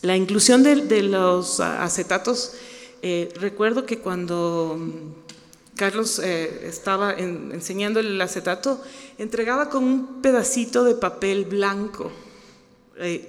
[0.02, 2.54] la inclusión de, los acetatos,
[3.02, 4.78] eh, recuerdo que cuando
[5.76, 8.82] Carlos eh, estaba en, enseñando el acetato,
[9.18, 12.10] entregaba con un pedacito de papel blanco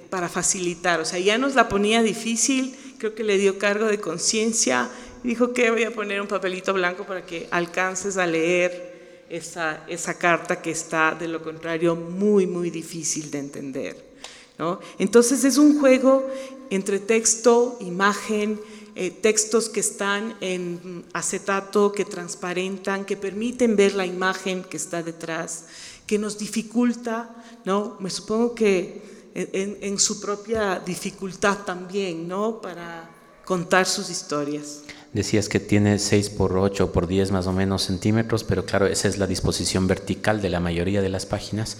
[0.08, 3.98] para facilitar, o sea, ya nos la ponía difícil, creo que le dio cargo de
[3.98, 4.88] conciencia
[5.24, 10.16] dijo que voy a poner un papelito blanco para que alcances a leer esa, esa
[10.18, 14.13] carta que está, de lo contrario, muy, muy difícil de entender.
[14.58, 14.80] ¿No?
[14.98, 16.28] Entonces es un juego
[16.70, 18.60] entre texto, imagen,
[18.96, 25.02] eh, textos que están en acetato, que transparentan, que permiten ver la imagen que está
[25.02, 25.64] detrás,
[26.06, 27.96] que nos dificulta, ¿no?
[28.00, 29.02] Me supongo que
[29.34, 32.60] en, en su propia dificultad también, ¿no?
[32.60, 33.10] Para
[33.44, 34.82] contar sus historias.
[35.12, 39.06] Decías que tiene 6 por 8 por 10 más o menos centímetros, pero claro, esa
[39.06, 41.76] es la disposición vertical de la mayoría de las páginas,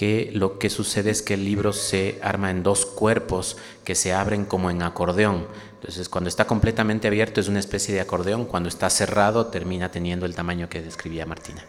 [0.00, 4.14] que lo que sucede es que el libro se arma en dos cuerpos que se
[4.14, 5.46] abren como en acordeón.
[5.74, 10.24] Entonces, cuando está completamente abierto es una especie de acordeón, cuando está cerrado termina teniendo
[10.24, 11.66] el tamaño que describía Martina.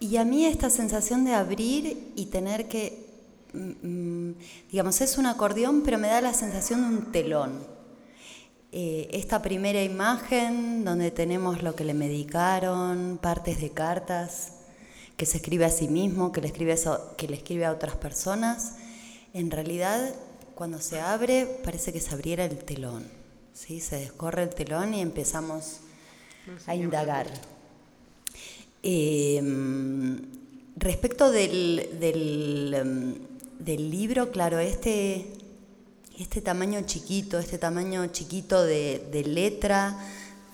[0.00, 3.06] Y a mí esta sensación de abrir y tener que,
[3.54, 4.32] mm,
[4.70, 7.52] digamos, es un acordeón, pero me da la sensación de un telón.
[8.70, 14.59] Eh, esta primera imagen donde tenemos lo que le medicaron, partes de cartas,
[15.20, 17.94] que se escribe a sí mismo, que le escribe, a, que le escribe a otras
[17.94, 18.76] personas,
[19.34, 20.14] en realidad
[20.54, 23.04] cuando se abre parece que se abriera el telón,
[23.52, 23.80] ¿sí?
[23.80, 25.80] se descorre el telón y empezamos
[26.66, 27.26] a indagar.
[28.82, 29.42] Eh,
[30.76, 33.20] respecto del, del,
[33.58, 35.34] del libro, claro, este
[36.18, 39.98] este tamaño chiquito, este tamaño chiquito de, de letra,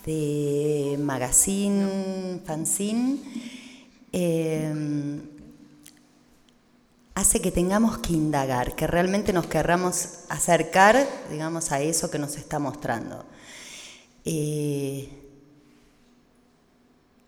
[0.04, 3.18] de magazine, fanzine,
[4.12, 5.20] eh,
[7.14, 12.36] hace que tengamos que indagar, que realmente nos querramos acercar, digamos, a eso que nos
[12.36, 13.24] está mostrando.
[14.24, 15.08] Eh,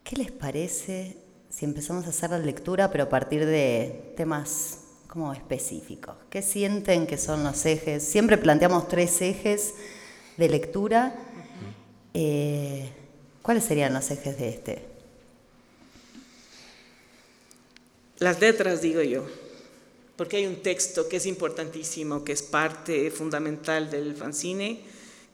[0.05, 1.17] ¿Qué les parece
[1.51, 6.15] si empezamos a hacer la lectura, pero a partir de temas como específicos.
[6.31, 8.05] ¿Qué sienten que son los ejes?
[8.05, 9.75] Siempre planteamos tres ejes
[10.37, 11.17] de lectura.
[12.15, 12.91] Eh,
[13.43, 14.88] ¿Cuáles serían los ejes de este?
[18.19, 19.25] Las letras, digo yo,
[20.17, 24.81] porque hay un texto que es importantísimo, que es parte fundamental del fanzine,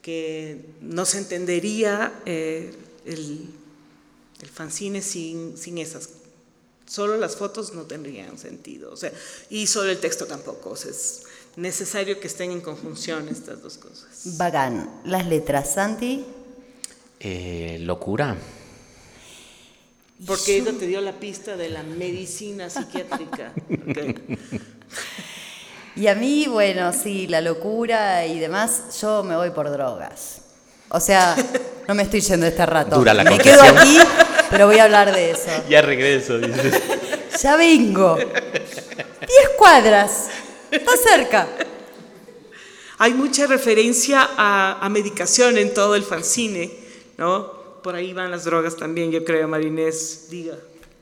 [0.02, 2.74] que no se entendería eh,
[3.06, 3.48] el,
[4.42, 6.10] el, fanzine sin, sin esas.
[6.86, 9.10] Solo las fotos no tendrían sentido, o sea,
[9.48, 10.70] y solo el texto tampoco.
[10.70, 11.22] O sea, es
[11.56, 14.36] necesario que estén en conjunción estas dos cosas.
[14.36, 15.00] Bacán.
[15.04, 16.24] Las letras, Santi.
[17.20, 18.36] Eh, locura.
[20.26, 23.52] Porque ella te dio la pista de la medicina psiquiátrica.
[23.90, 24.14] Okay.
[25.96, 30.40] Y a mí, bueno, sí, la locura y demás, yo me voy por drogas.
[30.88, 31.36] O sea,
[31.86, 32.96] no me estoy yendo este rato.
[32.96, 33.98] Dura la me quedo aquí,
[34.50, 35.50] pero voy a hablar de eso.
[35.68, 36.82] Ya regreso, dice.
[37.42, 38.16] Ya vengo.
[38.16, 40.28] Diez cuadras.
[40.70, 41.46] Está cerca.
[42.98, 46.72] Hay mucha referencia a, a medicación en todo el fanzine,
[47.18, 47.63] ¿no?
[47.84, 50.56] Por ahí van las drogas también, yo creo, Marinés, diga.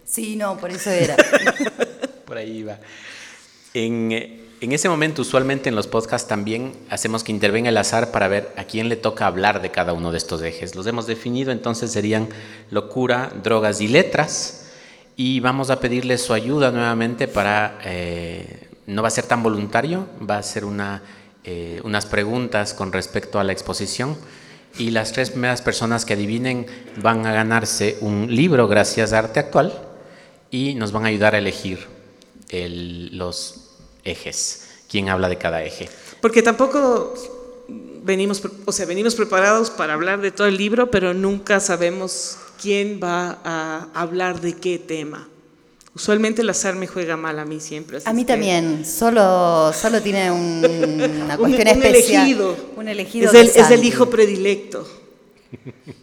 [0.04, 1.16] Sí, no, por eso era.
[2.26, 2.80] por ahí va.
[3.72, 8.26] En, en, ese momento, usualmente en los podcasts también hacemos que intervenga el azar para
[8.26, 10.74] ver a quién le toca hablar de cada uno de estos ejes.
[10.74, 12.28] Los hemos definido, entonces serían
[12.72, 14.72] locura, drogas y letras.
[15.14, 20.08] Y vamos a pedirle su ayuda nuevamente para, eh, no va a ser tan voluntario,
[20.28, 21.00] va a ser una,
[21.44, 24.16] eh, unas preguntas con respecto a la exposición
[24.78, 29.40] y las tres primeras personas que adivinen van a ganarse un libro gracias a Arte
[29.40, 29.72] Actual
[30.50, 31.86] y nos van a ayudar a elegir
[32.48, 33.70] el, los
[34.04, 35.88] ejes, quién habla de cada eje.
[36.20, 37.14] Porque tampoco
[38.02, 43.00] venimos, o sea, venimos preparados para hablar de todo el libro, pero nunca sabemos quién
[43.02, 45.28] va a hablar de qué tema.
[45.94, 47.98] Usualmente el azar me juega mal a mí siempre.
[48.04, 50.64] A mí también, solo, solo tiene un,
[51.24, 52.22] una cuestión un, un especial.
[52.22, 52.56] Elegido.
[52.76, 53.30] Un elegido.
[53.30, 54.88] Es el, es el hijo predilecto.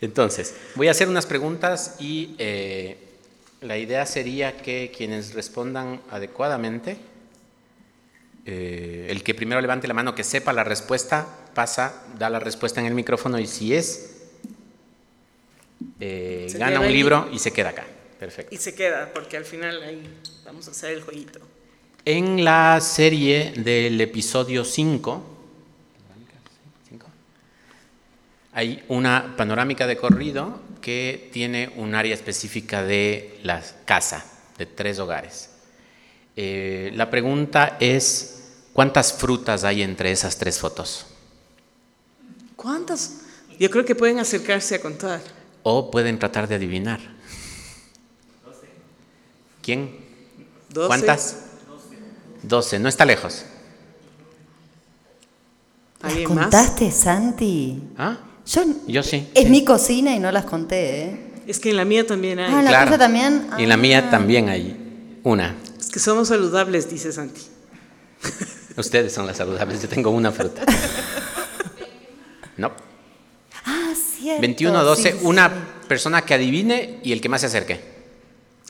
[0.00, 2.96] Entonces, voy a hacer unas preguntas y eh,
[3.60, 6.96] la idea sería que quienes respondan adecuadamente,
[8.46, 12.80] eh, el que primero levante la mano que sepa la respuesta, pasa, da la respuesta
[12.80, 14.14] en el micrófono y si es,
[16.00, 17.86] eh, gana un libro y se queda acá.
[18.18, 18.54] Perfecto.
[18.54, 20.02] Y se queda, porque al final ahí
[20.44, 21.40] vamos a hacer el jueguito.
[22.04, 25.38] En la serie del episodio 5,
[28.52, 34.24] hay una panorámica de corrido que tiene un área específica de la casa,
[34.56, 35.50] de tres hogares.
[36.34, 41.06] Eh, la pregunta es, ¿cuántas frutas hay entre esas tres fotos?
[42.56, 43.20] ¿Cuántas?
[43.60, 45.20] Yo creo que pueden acercarse a contar.
[45.62, 47.17] O pueden tratar de adivinar.
[49.68, 49.90] ¿Quién?
[50.70, 50.86] 12.
[50.86, 51.36] ¿Cuántas?
[52.42, 52.78] 12.
[52.78, 53.44] No está lejos.
[56.00, 57.82] ¿Las contaste, Santi?
[57.98, 58.16] ¿Ah?
[58.46, 59.28] Yo, Yo sí.
[59.34, 61.20] Es mi cocina y no las conté, ¿eh?
[61.46, 62.50] Es que en la mía también hay.
[62.50, 63.46] Ah, ¿en la tuya también?
[63.58, 64.10] Y en la mía Ah.
[64.10, 65.54] también hay una.
[65.78, 67.42] Es que somos saludables, dice Santi.
[68.78, 69.82] Ustedes son las saludables.
[69.82, 70.62] Yo tengo una fruta.
[72.56, 72.72] No.
[73.66, 74.40] Ah, cierto.
[74.40, 75.02] 21, 12.
[75.02, 75.54] sí, sí, una sí.
[75.88, 77.97] persona que adivine y el que más se acerque.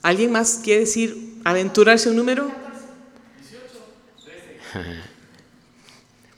[0.03, 2.51] ¿Alguien más quiere decir aventurarse un número?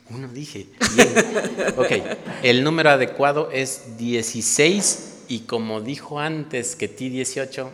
[0.09, 0.67] Uno dije.
[0.95, 1.09] Bien.
[1.77, 1.91] Ok.
[2.43, 7.71] El número adecuado es 16 y como dijo antes que ti 18,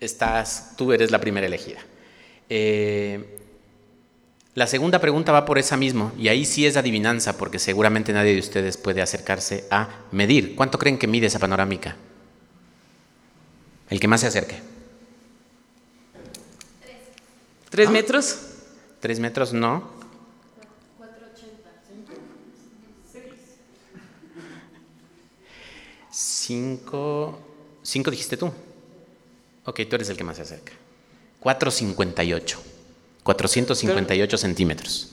[0.00, 1.80] estás, tú eres la primera elegida.
[2.48, 3.38] Eh,
[4.54, 8.34] la segunda pregunta va por esa mismo y ahí sí es adivinanza porque seguramente nadie
[8.34, 10.54] de ustedes puede acercarse a medir.
[10.54, 11.96] ¿Cuánto creen que mide esa panorámica?
[13.88, 14.71] El que más se acerque.
[17.72, 17.90] ¿Tres Ah.
[17.90, 18.38] metros?
[19.00, 19.52] ¿Tres metros?
[19.54, 19.90] No.
[26.10, 27.38] 5.
[27.82, 28.52] ¿Cinco dijiste tú?
[29.64, 30.72] Ok, tú eres el que más se acerca.
[31.40, 32.62] 458.
[33.22, 35.10] 458 centímetros.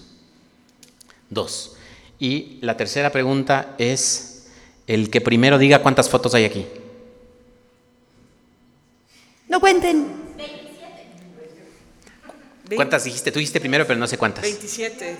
[1.29, 1.75] Dos.
[2.19, 4.47] Y la tercera pregunta es
[4.87, 6.65] el que primero diga cuántas fotos hay aquí.
[9.47, 10.18] No cuenten.
[12.75, 13.31] ¿Cuántas dijiste?
[13.31, 14.43] Tú dijiste primero, pero no sé cuántas.
[14.43, 15.17] 27.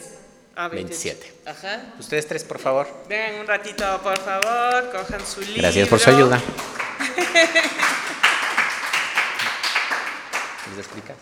[0.56, 1.34] Ah, 27.
[1.46, 1.94] Ajá.
[2.00, 2.88] Ustedes tres, por favor.
[3.08, 5.62] Vengan un ratito, por favor, cojan su libro.
[5.62, 6.42] Gracias por su ayuda.
[10.70, 11.16] ¿Les explicas?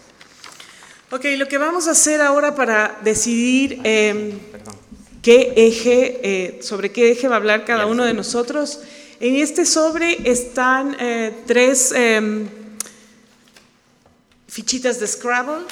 [1.11, 4.75] Ok, lo que vamos a hacer ahora para decidir eh, Perdón.
[5.21, 8.81] qué eje, eh, sobre qué eje va a hablar cada uno de nosotros.
[9.19, 12.45] En este sobre están eh, tres, eh,
[14.47, 15.65] fichitas de Scrabble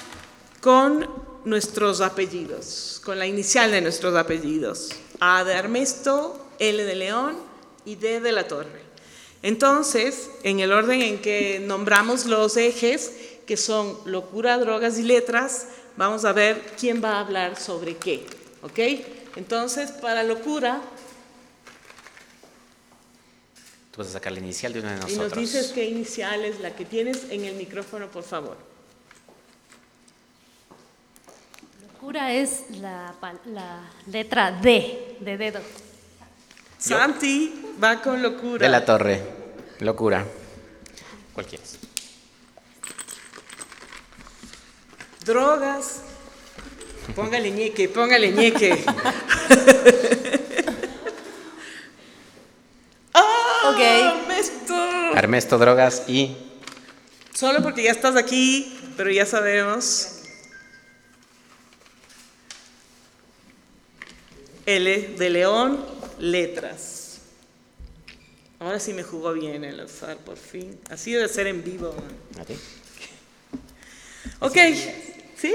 [0.65, 1.07] con
[1.43, 4.89] nuestros apellidos, con la inicial de nuestros apellidos.
[5.19, 7.37] A de Armesto, L de León
[7.85, 8.81] y D de la Torre.
[9.43, 13.11] Entonces, en el orden en que nombramos los ejes,
[13.45, 18.25] que son locura, drogas y letras, vamos a ver quién va a hablar sobre qué.
[18.63, 18.79] ¿Ok?
[19.35, 20.81] Entonces, para locura,
[23.91, 25.29] Tú vas a sacar la inicial de una de y nosotros.
[25.29, 28.74] nos dices qué inicial es la que tienes en el micrófono, por favor.
[32.17, 33.13] Es la,
[34.07, 35.59] letra D, de dedo.
[36.77, 38.59] Santi va con locura.
[38.59, 39.21] De la torre.
[39.79, 40.25] Locura.
[41.33, 41.77] ¿Cuál quieres?
[45.25, 46.03] Drogas.
[47.13, 48.85] Póngale ñeque, póngale ñeque.
[53.13, 53.71] ¡Ah!
[53.73, 53.79] Ok.
[53.79, 54.73] Ernesto!
[55.15, 56.37] Armesto, drogas y
[57.33, 60.14] Solo porque ya estás aquí, pero ya sabemos.
[64.65, 65.83] L de León,
[66.19, 67.19] letras.
[68.59, 70.77] Ahora sí me jugó bien el azar, por fin.
[70.89, 71.93] Así debe ser en vivo.
[72.39, 72.55] ¿A ti?
[74.39, 74.57] Ok,
[75.37, 75.53] sí.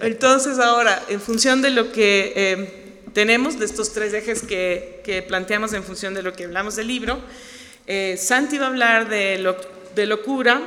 [0.00, 5.22] Entonces ahora, en función de lo que eh, tenemos, de estos tres ejes que, que
[5.22, 7.20] planteamos en función de lo que hablamos del libro,
[7.86, 9.56] eh, Santi va a hablar de, lo-
[9.94, 10.62] de locura,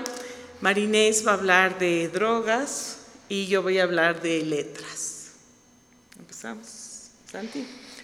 [0.59, 2.97] Marinés va a hablar de drogas
[3.29, 5.31] y yo voy a hablar de letras.
[6.19, 6.80] Empezamos.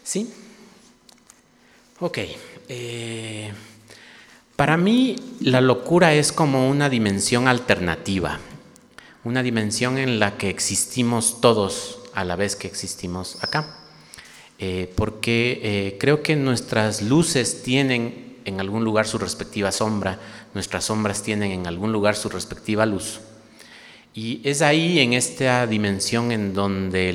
[0.03, 0.33] Sí.
[1.99, 2.17] Ok.
[2.69, 3.51] eh,
[4.55, 8.39] para mí la locura es como una dimensión alternativa,
[9.23, 13.77] una dimensión en la que existimos todos a la vez que existimos acá.
[14.59, 20.19] Eh, porque eh, creo que nuestras luces tienen en algún lugar su respectiva sombra,
[20.55, 23.19] nuestras sombras tienen en algún lugar su respectiva luz.
[24.17, 27.09] Y es ahí, en esta dimensión en donde,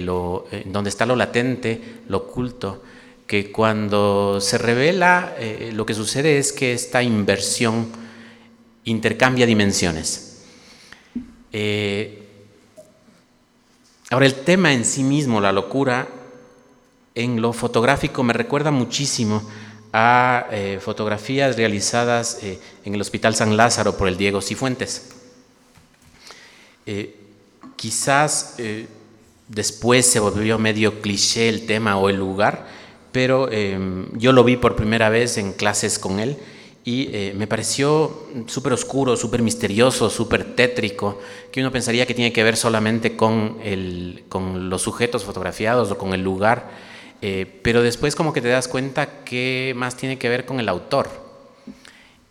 [0.86, 2.80] está lo latente, lo oculto,
[3.26, 7.88] que cuando se revela, eh, lo que sucede es que esta inversión
[8.84, 10.44] intercambia dimensiones.
[11.52, 12.22] Eh,
[14.10, 16.06] ahora, el tema en sí mismo, la locura,
[17.16, 19.42] en lo fotográfico me recuerda muchísimo
[19.92, 22.38] a eh, fotografías realizadas
[22.84, 25.11] en el Hospital San Lázaro por el Diego Cifuentes.
[26.86, 27.16] Eh,
[27.76, 28.86] quizás eh,
[29.48, 32.66] después se volvió medio cliché el tema o el lugar,
[33.12, 33.78] pero eh,
[34.14, 36.38] yo lo vi por primera vez en clases con él
[36.84, 41.20] y eh, me pareció súper oscuro, súper misterioso, súper tétrico,
[41.52, 45.98] que uno pensaría que tiene que ver solamente con, el, con los sujetos fotografiados o
[45.98, 46.70] con el lugar,
[47.20, 50.68] eh, pero después como que te das cuenta que más tiene que ver con el
[50.68, 51.08] autor.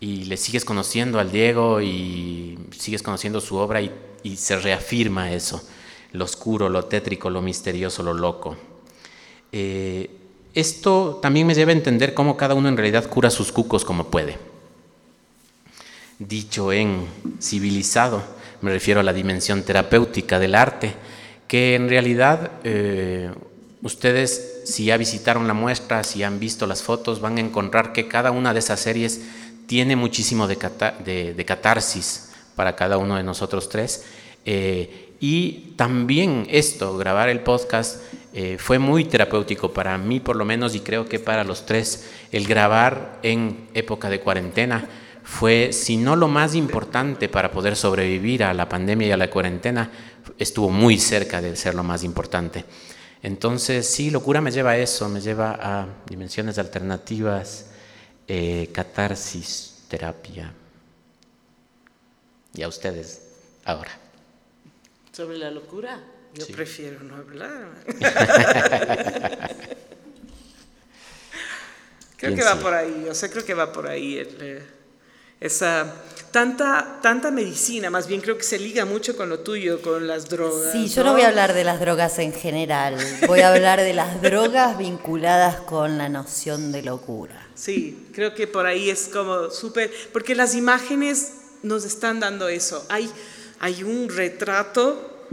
[0.00, 3.90] Y le sigues conociendo al Diego y sigues conociendo su obra y,
[4.22, 5.62] y se reafirma eso,
[6.12, 8.56] lo oscuro, lo tétrico, lo misterioso, lo loco.
[9.50, 10.10] Eh,
[10.54, 14.08] esto también me lleva a entender cómo cada uno en realidad cura sus cucos como
[14.08, 14.38] puede.
[16.18, 17.06] Dicho en
[17.40, 18.22] civilizado,
[18.60, 20.94] me refiero a la dimensión terapéutica del arte,
[21.48, 23.30] que en realidad eh,
[23.82, 28.06] ustedes si ya visitaron la muestra, si han visto las fotos, van a encontrar que
[28.06, 29.22] cada una de esas series
[29.66, 34.04] tiene muchísimo de, de catarsis para cada uno de nosotros tres.
[34.44, 38.02] Eh, y también esto, grabar el podcast,
[38.34, 42.10] eh, fue muy terapéutico para mí por lo menos y creo que para los tres.
[42.32, 44.88] El grabar en época de cuarentena
[45.22, 49.30] fue, si no lo más importante para poder sobrevivir a la pandemia y a la
[49.30, 49.90] cuarentena,
[50.38, 52.64] estuvo muy cerca de ser lo más importante.
[53.22, 57.66] Entonces, sí, locura me lleva a eso, me lleva a dimensiones alternativas,
[58.26, 60.52] eh, catarsis, terapia.
[62.54, 63.22] Y a ustedes
[63.64, 63.90] ahora.
[65.12, 66.00] Sobre la locura,
[66.34, 66.52] yo Sí.
[66.52, 67.68] prefiero no hablar.
[72.16, 74.18] creo ¿Quién que va por ahí, o sea, creo que va por ahí.
[74.18, 74.62] el, eh,
[75.40, 75.92] esa
[76.30, 80.28] tanta, tanta medicina, más bien creo que se liga mucho con lo tuyo, con las
[80.28, 80.70] drogas.
[80.72, 82.96] Sí, yo no voy a hablar de las drogas en general,
[83.26, 87.44] voy a hablar de las drogas vinculadas con la noción de locura.
[87.56, 91.32] Sí, creo que por ahí es como súper, porque las imágenes
[91.62, 92.84] nos están dando eso.
[92.88, 93.10] Hay,
[93.60, 95.26] hay un retrato,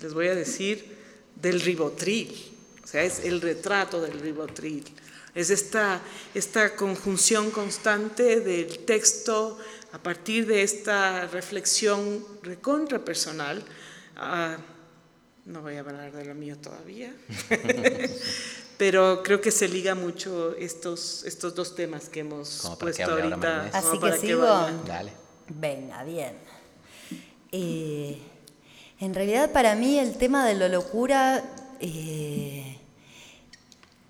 [0.00, 0.96] les voy a decir,
[1.34, 2.34] del ribotril.
[2.82, 4.84] O sea, es el retrato del ribotril.
[5.34, 6.00] Es esta,
[6.34, 9.58] esta conjunción constante del texto
[9.92, 13.64] a partir de esta reflexión recontra personal.
[14.16, 14.56] Ah,
[15.44, 17.14] no voy a hablar de lo mío todavía.
[18.78, 22.96] Pero creo que se liga mucho estos, estos dos temas que hemos Como para que
[22.96, 23.70] puesto ahora ahorita.
[23.74, 24.46] Así para que sigo.
[24.86, 25.12] Dale.
[25.48, 26.34] Venga, bien.
[27.50, 28.18] Eh,
[29.00, 31.42] en realidad para mí el tema de la locura
[31.80, 32.78] eh,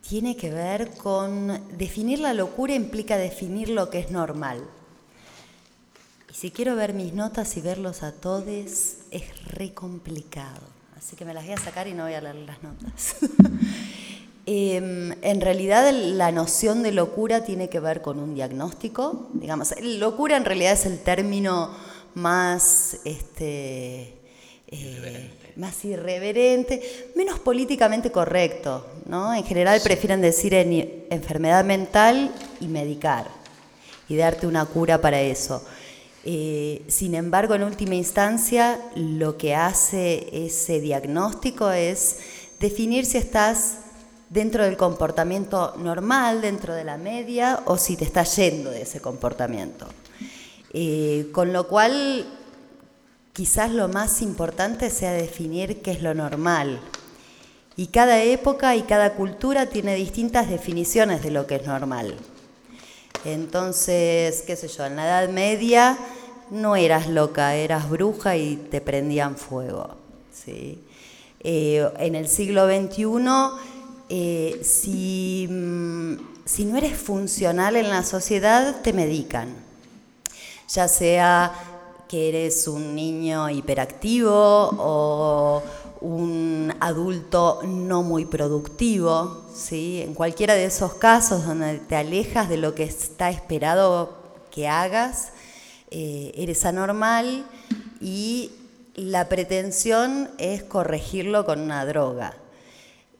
[0.06, 4.62] tiene que ver con definir la locura implica definir lo que es normal.
[6.30, 10.60] Y si quiero ver mis notas y verlos a todos, es re complicado.
[10.96, 13.16] Así que me las voy a sacar y no voy a leer las notas.
[14.50, 19.28] Em, en realidad la noción de locura tiene que ver con un diagnóstico.
[19.34, 21.70] Digamos, locura en realidad es el término
[22.14, 24.14] más, este,
[24.68, 26.80] eh, más irreverente,
[27.14, 28.86] menos políticamente correcto.
[29.04, 29.34] ¿no?
[29.34, 33.26] En general prefieren decir enfermedad mental y medicar
[34.08, 35.62] y darte una cura para eso.
[36.24, 42.16] Eh, sin embargo, en última instancia, lo que hace ese diagnóstico es
[42.58, 43.80] definir si estás
[44.30, 49.00] dentro del comportamiento normal, dentro de la media, o si te estás yendo de ese
[49.00, 49.86] comportamiento.
[50.72, 52.26] Eh, con lo cual,
[53.32, 56.80] quizás lo más importante sea definir qué es lo normal.
[57.76, 62.16] Y cada época y cada cultura tiene distintas definiciones de lo que es normal.
[63.24, 65.96] Entonces, qué sé yo, en la Edad Media
[66.50, 69.96] no eras loca, eras bruja y te prendían fuego.
[70.32, 70.82] ¿sí?
[71.40, 73.04] Eh, en el siglo XXI
[74.08, 79.54] eh, si, mm, si no eres funcional en la sociedad, te medican.
[80.68, 81.52] Ya sea
[82.08, 85.62] que eres un niño hiperactivo o
[86.00, 90.02] un adulto no muy productivo, ¿sí?
[90.02, 94.16] en cualquiera de esos casos donde te alejas de lo que está esperado
[94.50, 95.32] que hagas,
[95.90, 97.44] eh, eres anormal
[98.00, 98.52] y
[98.94, 102.34] la pretensión es corregirlo con una droga.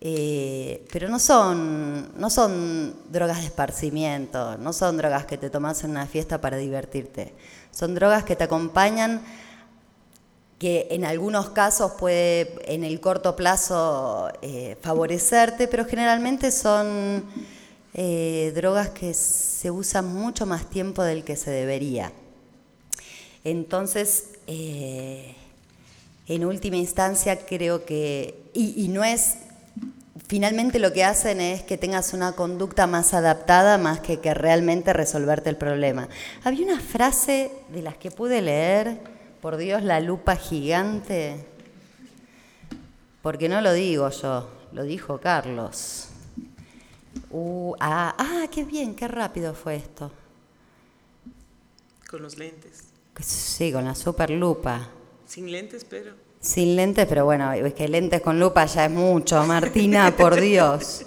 [0.01, 5.82] Eh, pero no son, no son drogas de esparcimiento, no son drogas que te tomas
[5.82, 7.34] en una fiesta para divertirte.
[7.72, 9.22] Son drogas que te acompañan,
[10.59, 17.24] que en algunos casos puede en el corto plazo eh, favorecerte, pero generalmente son
[17.94, 22.12] eh, drogas que se usan mucho más tiempo del que se debería.
[23.44, 29.36] Entonces, en última instancia creo que, y no es
[30.27, 34.93] finalmente lo que hacen es que tengas una conducta más adaptada más que que realmente
[34.93, 36.09] resolverte el problema.
[36.45, 38.99] Había una frase de las que pude leer,
[39.41, 41.47] por Dios, la lupa gigante,
[43.23, 46.09] porque no lo digo yo, lo dijo Carlos.
[47.31, 50.11] Uh, ah, ah, qué bien, qué rápido fue esto.
[52.09, 52.85] Con los lentes.
[53.21, 54.89] Sí, con la super lupa.
[55.27, 56.28] Sin lentes, pero.
[56.41, 61.05] Sin lentes, pero bueno, es que lentes con lupa ya es mucho, Martina, por Dios.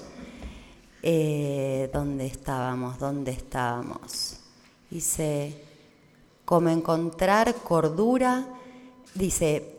[1.01, 2.99] Eh, ¿Dónde estábamos?
[2.99, 4.35] ¿Dónde estábamos?
[4.89, 5.63] Dice,
[6.43, 8.45] como encontrar cordura,
[9.15, 9.73] dice,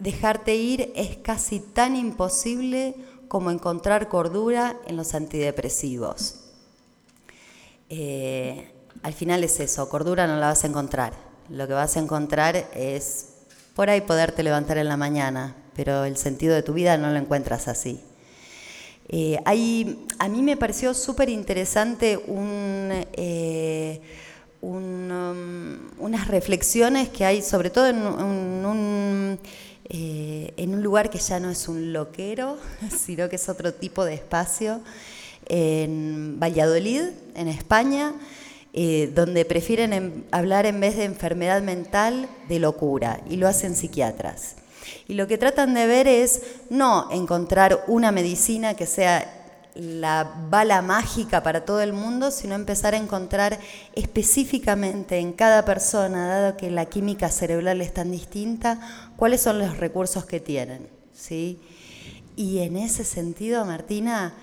[0.00, 2.96] dejarte ir es casi tan imposible
[3.28, 6.40] como encontrar cordura en los antidepresivos.
[7.88, 8.72] Eh,
[9.02, 11.12] al final es eso, cordura no la vas a encontrar.
[11.48, 13.33] Lo que vas a encontrar es
[13.74, 17.18] por ahí poderte levantar en la mañana, pero el sentido de tu vida no lo
[17.18, 18.00] encuentras así.
[19.08, 22.18] Eh, a mí me pareció súper interesante
[23.12, 24.00] eh,
[24.62, 29.38] um, unas reflexiones que hay, sobre todo un,
[29.90, 32.56] eh, en un lugar que ya no es un loquero,
[32.98, 34.80] sino que es otro tipo de espacio,
[35.46, 37.02] en Valladolid,
[37.34, 38.14] en España,
[38.76, 44.56] eh, donde prefieren hablar en vez de enfermedad mental de locura, y lo hacen psiquiatras.
[45.06, 49.44] Y lo que tratan de ver es no encontrar una medicina que sea
[49.76, 53.60] la bala mágica para todo el mundo, sino empezar a encontrar
[53.94, 58.80] específicamente en cada persona, dado que la química cerebral es tan distinta,
[59.16, 60.88] cuáles son los recursos que tienen.
[61.12, 61.60] ¿sí?
[62.34, 64.34] Y en ese sentido, Martina,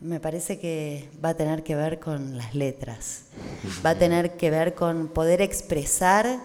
[0.00, 3.24] me parece que va a tener que ver con las letras,
[3.84, 6.40] va a tener que ver con poder expresar,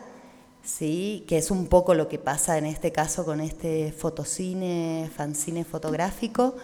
[0.63, 1.23] ¿sí?
[1.27, 6.57] que es un poco lo que pasa en este caso con este fotocine, fanzine fotográfico,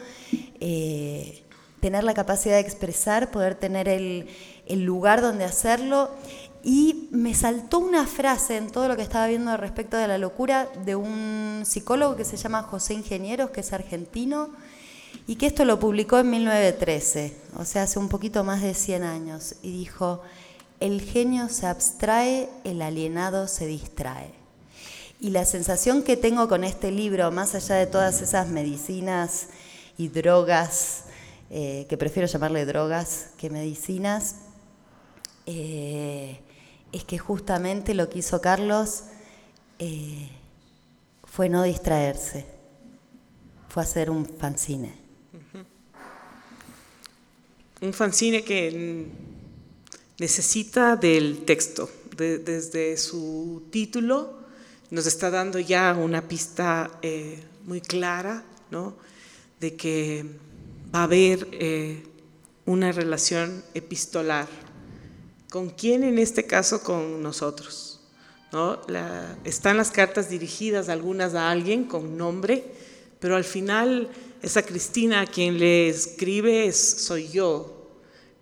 [0.60, 1.44] eh,
[1.80, 4.28] tener la capacidad de expresar, poder tener el,
[4.68, 6.12] el lugar donde hacerlo.
[6.66, 10.70] Y me saltó una frase en todo lo que estaba viendo respecto de la locura
[10.86, 14.50] de un psicólogo que se llama José Ingenieros, que es argentino,
[15.26, 19.04] y que esto lo publicó en 1913, o sea, hace un poquito más de 100
[19.04, 20.22] años, y dijo,
[20.80, 24.32] el genio se abstrae, el alienado se distrae.
[25.22, 29.48] Y la sensación que tengo con este libro, más allá de todas esas medicinas
[29.98, 31.06] y drogas,
[31.50, 34.36] eh, que prefiero llamarle drogas que medicinas,
[35.46, 36.42] eh,
[36.92, 39.04] es que justamente lo que hizo Carlos
[39.80, 40.30] eh,
[41.24, 42.46] fue no distraerse,
[43.70, 45.03] fue hacer un fanzine.
[47.84, 49.08] Un fanzine que
[50.18, 54.36] necesita del texto, desde su título
[54.90, 58.96] nos está dando ya una pista eh, muy clara, ¿no?
[59.60, 60.24] De que
[60.96, 62.04] va a haber eh,
[62.66, 64.48] una relación epistolar.
[65.50, 66.84] ¿Con quién en este caso?
[66.84, 68.00] Con nosotros.
[68.54, 68.80] ¿no?
[69.44, 72.64] están las cartas dirigidas algunas a alguien con nombre,
[73.20, 74.10] pero al final
[74.44, 77.73] esa Cristina a quien le escribe es, soy yo.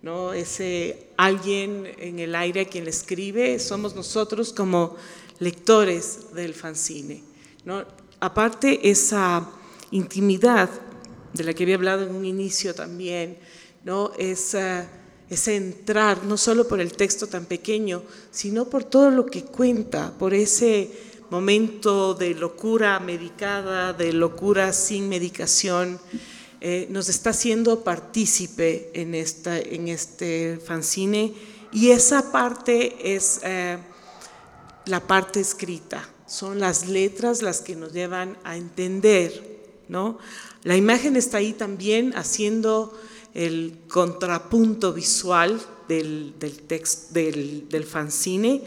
[0.02, 0.32] ¿No?
[0.32, 4.96] Ese alguien en el aire a quien le escribe somos nosotros como
[5.38, 7.22] lectores del fanzine.
[7.64, 7.84] ¿no?
[8.20, 9.48] Aparte, esa
[9.92, 10.68] intimidad
[11.32, 13.38] de la que había hablado en un inicio también,
[13.84, 14.12] ¿no?
[14.18, 14.88] ese
[15.46, 20.34] entrar no solo por el texto tan pequeño, sino por todo lo que cuenta, por
[20.34, 20.90] ese
[21.30, 25.98] momento de locura medicada, de locura sin medicación,
[26.64, 31.34] eh, nos está haciendo partícipe en, esta, en este fanzine.
[31.72, 33.78] Y esa parte es eh,
[34.86, 40.18] la parte escrita, son las letras las que nos llevan a entender, ¿no?
[40.62, 42.96] La imagen está ahí también haciendo
[43.34, 48.62] el contrapunto visual del, del, del, fanzine,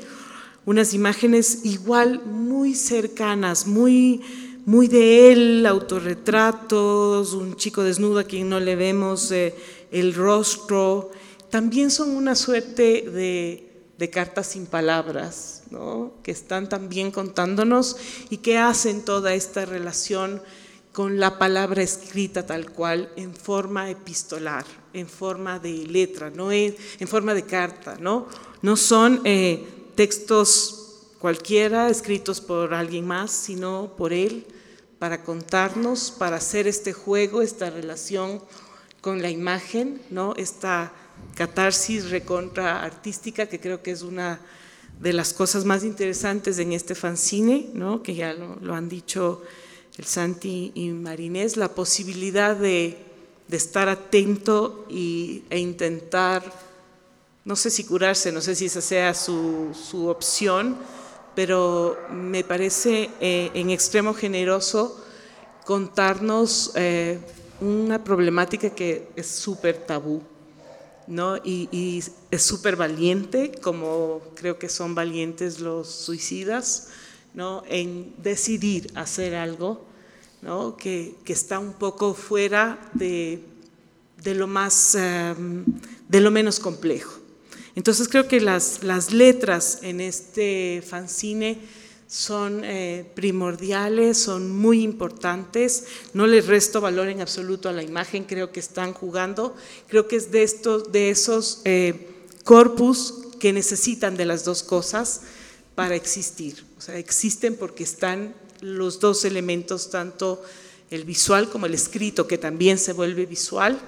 [0.66, 4.22] unas imágenes igual muy cercanas, muy,
[4.66, 9.53] muy de él, autorretratos, un chico desnudo a quien no le vemos eh,
[9.91, 11.11] el rostro,
[11.51, 15.63] también son una suerte de, de cartas sin palabras,
[16.24, 17.97] que están también contándonos
[18.30, 20.41] y que hacen toda esta relación
[20.93, 26.76] con la palabra escrita tal cual en forma epistolar, en forma de letra, no en
[27.07, 28.28] forma de carta, no,
[28.61, 29.63] no son eh,
[29.95, 30.82] textos
[31.20, 34.45] cualquiera escritos por alguien más, sino por él
[35.06, 38.41] para contarnos, para hacer este juego, esta relación
[39.01, 40.91] con la imagen, no, esta
[41.36, 44.39] catarsis recontra artística que creo que es una
[44.99, 48.01] de las cosas más interesantes en este fanzine, ¿no?
[48.01, 49.43] que ya lo, han dicho
[49.99, 52.97] el Santi y Marinés, la posibilidad de,
[53.51, 56.51] estar atento y, e intentar,
[57.43, 59.70] no sé si curarse, no sé si esa sea su,
[60.08, 60.76] opción,
[61.36, 65.04] pero me parece eh, en extremo generoso
[65.66, 67.20] contarnos eh,
[67.62, 70.22] una problemática que es súper tabú
[71.08, 71.38] ¿no?
[71.44, 76.90] Y, es súper valiente, como creo que son valientes los suicidas,
[77.34, 77.64] ¿no?
[77.68, 79.86] En decidir hacer algo,
[80.42, 80.76] ¿no?
[80.76, 83.44] Que, está un poco fuera de,
[84.24, 85.66] lo más, em,
[86.08, 87.20] de lo menos complejo.
[87.76, 91.60] Entonces creo que las, letras en este fanzine
[92.08, 95.86] son eh, primordiales, son muy importantes.
[96.14, 99.56] No les resto valor en absoluto a la imagen, creo que están jugando.
[99.88, 102.08] Creo que es de, estos, de esos eh,
[102.46, 105.22] corpus que necesitan de las dos cosas
[105.76, 106.64] para existir.
[106.78, 110.42] O sea, existen porque están los dos elementos, tanto
[110.90, 113.80] el visual como el escrito, que también se vuelve visual,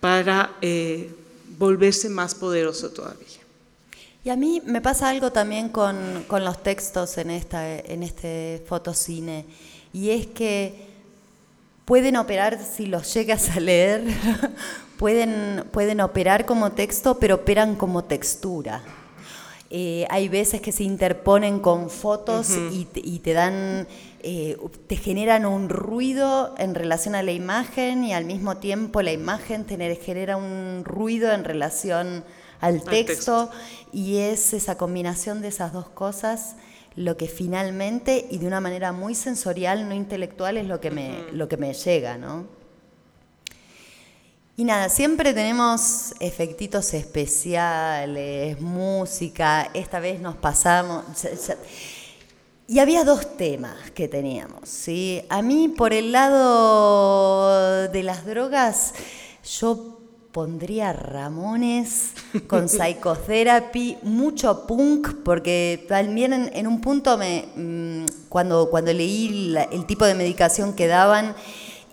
[0.00, 1.10] para eh,
[1.64, 3.40] volverse más poderoso todavía.
[4.22, 9.44] Y a mí me pasa algo también con, los textos en, esta, en este fotocine,
[9.92, 10.86] y es que
[11.84, 14.02] pueden operar, si los llegas a leer,
[14.98, 18.82] pueden, pueden operar como texto, pero operan como textura.
[19.76, 23.88] Eh, hay veces que se interponen con fotos y, te dan,
[24.22, 24.56] eh,
[24.86, 29.64] te generan un ruido en relación a la imagen y al mismo tiempo la imagen
[29.64, 32.22] te genera un ruido en relación
[32.60, 33.50] al texto,
[33.92, 36.54] y es esa combinación de esas dos cosas
[36.94, 41.32] lo que finalmente y de una manera muy sensorial, no intelectual, es lo que me,
[41.32, 42.46] lo que me llega, ¿no?
[44.56, 51.04] Y nada, siempre tenemos efectitos especiales, música, esta vez nos pasamos...
[52.66, 55.22] Y había dos temas que teníamos, ¿sí?
[55.28, 58.94] A mí, por el lado de las drogas,
[59.58, 59.98] yo
[60.32, 62.12] pondría Ramones
[62.46, 69.84] con Psychotherapy, mucho punk, porque también en, un punto me, mm, cuando, cuando leí el
[69.84, 71.34] tipo de medicación que daban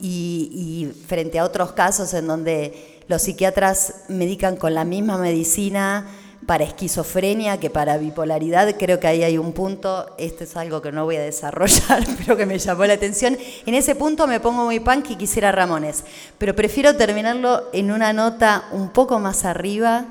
[0.02, 6.08] y, frente a otros casos en donde los psiquiatras medican con la misma medicina,
[6.46, 8.76] para esquizofrenia que para bipolaridad.
[8.78, 12.36] Creo que ahí hay un punto, esto es algo que no voy a desarrollar, pero
[12.36, 13.38] que me llamó la atención.
[13.66, 16.04] En ese punto me pongo muy punk y quisiera Ramones,
[16.38, 20.06] pero prefiero terminarlo en una nota un poco más arriba,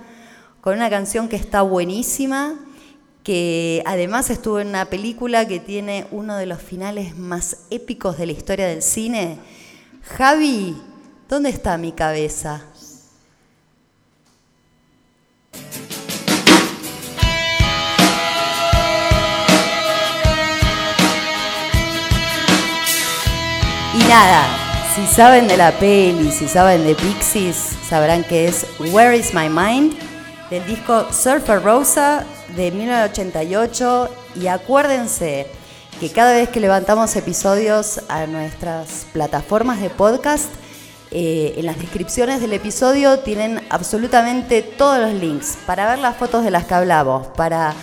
[0.61, 2.55] con una canción que está buenísima
[3.23, 8.27] que además estuvo en una película que tiene uno de los finales más épicos de
[8.27, 9.39] la historia del cine.
[10.17, 10.77] Javi,
[11.29, 12.63] ¿dónde está mi cabeza?
[23.95, 24.47] Y nada,
[24.95, 27.57] si saben de la peli, si saben de Pixies,
[27.89, 29.95] sabrán que es Where is My Mind,
[30.51, 32.25] del disco Surfer Rosa
[32.57, 34.11] de 1988.
[34.37, 35.47] Y acuérdense
[36.01, 40.47] que cada vez que levantamos episodios a nuestras plataformas de podcast,
[41.11, 46.43] eh, en las descripciones del episodio tienen absolutamente todos los links para ver las fotos
[46.43, 47.75] de las que hablamos, para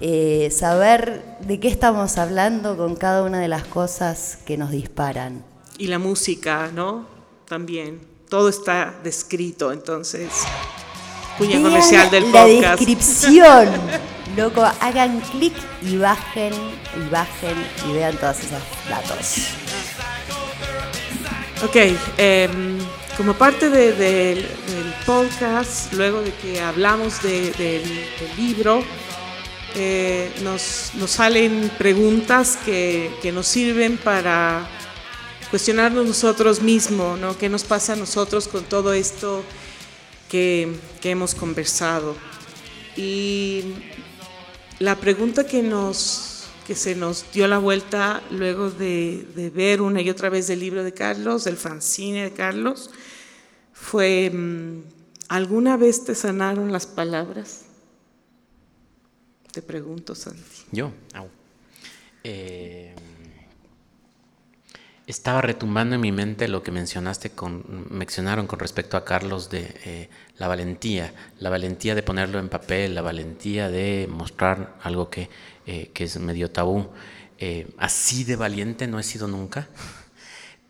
[0.00, 5.44] eh, saber de qué estamos hablando con cada una de las cosas que nos disparan.
[5.78, 7.06] Y la música, ¿no?
[7.46, 8.00] También.
[8.28, 10.32] Todo está descrito, entonces.
[11.38, 12.80] Cuña comercial del la podcast.
[12.80, 13.68] descripción.
[14.36, 17.56] Loco, hagan clic y bajen, y bajen
[17.88, 19.36] y vean todos esos datos.
[21.62, 21.76] Ok,
[22.18, 22.78] em,
[23.16, 24.46] como parte de- del-
[25.06, 27.82] podcast, luego de que hablamos de- del,
[28.38, 28.82] libro,
[29.74, 34.66] eh, nos, salen preguntas que, que nos sirven para
[35.50, 37.36] cuestionarnos nosotros mismos, ¿no?
[37.36, 39.44] ¿Qué nos pasa a nosotros con todo esto
[40.30, 42.16] que, que hemos conversado?
[42.96, 43.62] Y
[44.78, 46.34] la pregunta que nos
[46.66, 50.82] que se nos dio la vuelta luego de, ver una y otra vez el libro
[50.82, 52.90] de Carlos, del fanzine de Carlos,
[53.72, 54.82] fue, mm,
[55.28, 57.66] ¿alguna vez te sanaron las palabras?
[59.52, 60.64] Te pregunto, Santi.
[60.72, 61.28] Yo, au.
[62.24, 62.94] Eh,
[65.06, 69.74] estaba retumbando en mi mente lo que mencionaste con, mencionaron con respecto a Carlos de
[69.84, 75.28] eh, la valentía, la valentía de ponerlo en papel, la valentía de mostrar algo que,
[75.66, 76.88] eh, que es medio tabú.
[77.38, 79.68] Eh, así de valiente no he sido nunca,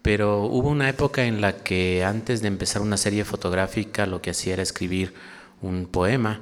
[0.02, 4.30] pero hubo una época en la que antes de empezar una serie fotográfica lo que
[4.30, 5.14] hacía era escribir
[5.62, 6.40] un poema,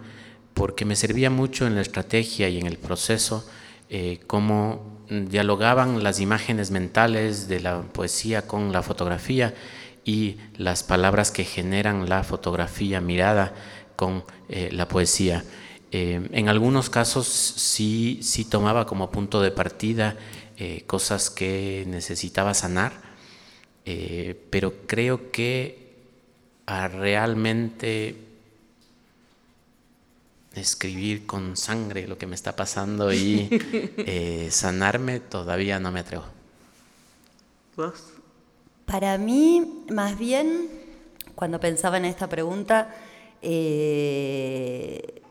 [0.55, 3.49] porque me servía mucho en la estrategia y en el proceso,
[3.89, 9.55] eh, cómo dialogaban las imágenes mentales de la poesía con la fotografía
[10.05, 13.55] y las palabras que generan la fotografía mirada
[13.97, 15.45] con eh, la poesía.
[15.93, 20.17] Eh, en algunos casos sí, sí tomaba como punto de partida
[20.57, 22.93] eh, cosas que necesitaba sanar,
[24.51, 25.97] pero creo que
[26.67, 28.17] a realmente
[30.55, 33.51] escribir con sangre lo que me está pasando y
[34.51, 36.27] sanarme todavía no me atrevo.
[37.77, 38.12] ¿Vos?
[38.87, 40.69] Para mí, más bien,
[41.35, 42.89] cuando pensaba en esta pregunta,
[43.41, 45.23] eh,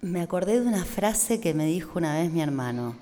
[0.00, 2.96] me acordé de una frase que me dijo una vez mi hermano.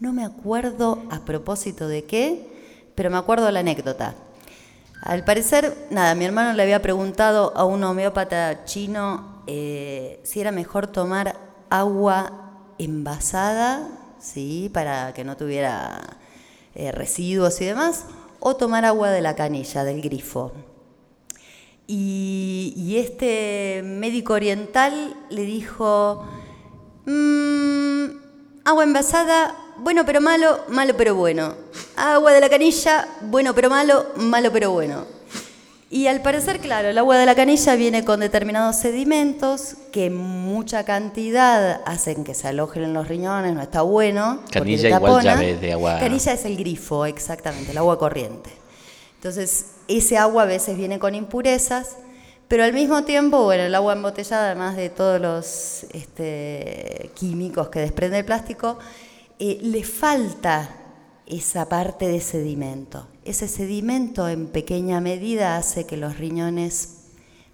[0.00, 2.46] No me acuerdo a propósito de qué,
[2.94, 4.14] pero me acuerdo la anécdota.
[5.02, 10.52] Al parecer, nada, mi hermano le había preguntado a un homeópata chino eh, si era
[10.52, 11.36] mejor tomar
[11.68, 12.32] agua
[12.78, 14.70] envasada, ¿sí?
[14.72, 16.00] Para que no tuviera
[16.74, 18.06] eh, residuos y demás,
[18.44, 20.52] o tomar agua de la canilla, del grifo.
[21.86, 26.24] Y, este médico oriental le dijo,
[27.06, 28.04] "Mm,
[28.64, 31.54] agua envasada, bueno pero malo, malo pero bueno.
[31.96, 35.13] Agua de la canilla, bueno pero malo, malo pero bueno.
[35.94, 40.82] Y al parecer, claro, el agua de la canilla viene con determinados sedimentos que mucha
[40.82, 44.40] cantidad hacen que se alojen en los riñones, no está bueno.
[44.50, 46.00] Canilla igual llave de agua.
[46.00, 48.50] Canilla es el grifo, exactamente, el agua corriente.
[49.18, 51.90] Entonces, ese agua a veces viene con impurezas,
[52.48, 57.78] pero al mismo tiempo, bueno, el agua embotellada, además de todos los este, químicos que
[57.78, 58.80] desprende el plástico,
[59.38, 60.70] eh, le falta
[61.24, 63.06] esa parte de sedimento.
[63.24, 67.04] Ese sedimento en pequeña medida hace que los riñones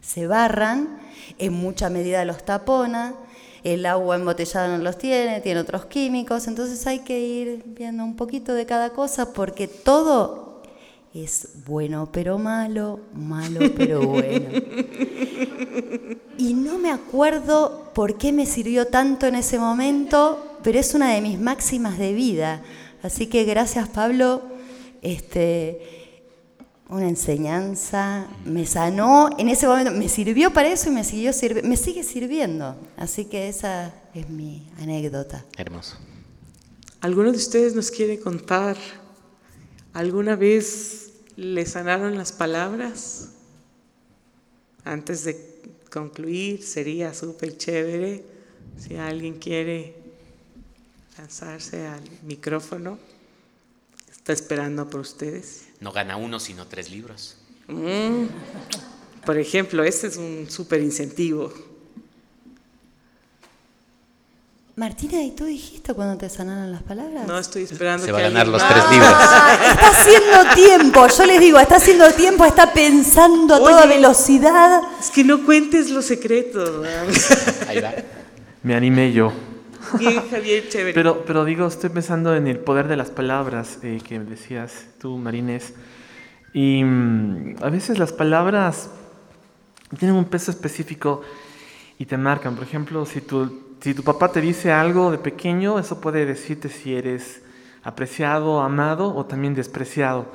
[0.01, 0.99] se barran,
[1.39, 3.15] en mucha medida los tapona,
[3.63, 8.17] el agua embotellada no los tiene, tiene otros químicos, entonces hay que ir viendo un
[8.17, 10.63] poquito de cada cosa porque todo
[11.13, 14.49] es bueno pero malo, malo pero bueno.
[16.39, 21.13] Y no me acuerdo por qué me sirvió tanto en ese momento, pero es una
[21.13, 22.63] de mis máximas de vida.
[23.03, 24.43] Así que gracias Pablo,
[25.03, 26.23] este,
[26.89, 31.63] una enseñanza, me sanó en ese momento, me sirvió para eso y me, siguió sirvi-
[31.63, 32.77] me sigue sirviendo.
[32.97, 35.45] Así que esa es mi anécdota.
[35.57, 35.97] Hermoso.
[37.01, 38.77] ¿Alguno de ustedes nos quiere contar?
[39.93, 43.31] ¿Alguna vez le sanaron las palabras?
[44.85, 48.25] Antes de concluir, sería súper chévere
[48.79, 49.95] Si alguien quiere
[51.19, 52.99] lanzarse al micrófono,
[54.21, 55.65] está esperando por ustedes.
[55.81, 57.37] No gana uno, sino tres libros.
[57.69, 58.25] Mm.
[59.25, 61.53] Por ejemplo, este es un súper incentivo.
[64.77, 67.27] Martina, ¿y tú dijiste cuando te sanaron las palabras?
[67.27, 69.11] No estoy esperando Se que va a ganar alguien los más- tres libros.
[69.13, 74.81] Ah, está haciendo tiempo, yo les digo, está haciendo tiempo, está pensando a toda velocidad.
[74.99, 76.87] Es que no cuentes los secretos.
[77.69, 77.93] Ahí va.
[78.63, 79.33] Me animé yo.
[80.43, 80.95] Bien, chévere.
[80.95, 85.17] Pero, pero digo, estoy pensando en el poder de las palabras eh, que decías tú,
[85.17, 85.75] Marines.
[86.53, 88.91] Y mm, a veces las palabras
[89.99, 91.23] tienen un peso específico
[91.99, 92.55] y te marcan.
[92.55, 96.69] Por ejemplo, si tu, si tu papá te dice algo de pequeño, eso puede decirte
[96.69, 97.43] si eres
[97.83, 100.27] apreciado, amado o también despreciado.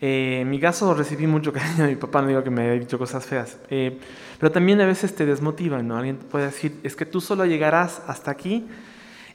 [0.00, 2.72] Eh, en mi caso recibí mucho cariño de mi papá, no digo que me haya
[2.72, 3.98] dicho cosas feas, eh,
[4.38, 5.96] pero también a veces te desmotivan, ¿no?
[5.96, 8.66] Alguien puede decir, es que tú solo llegarás hasta aquí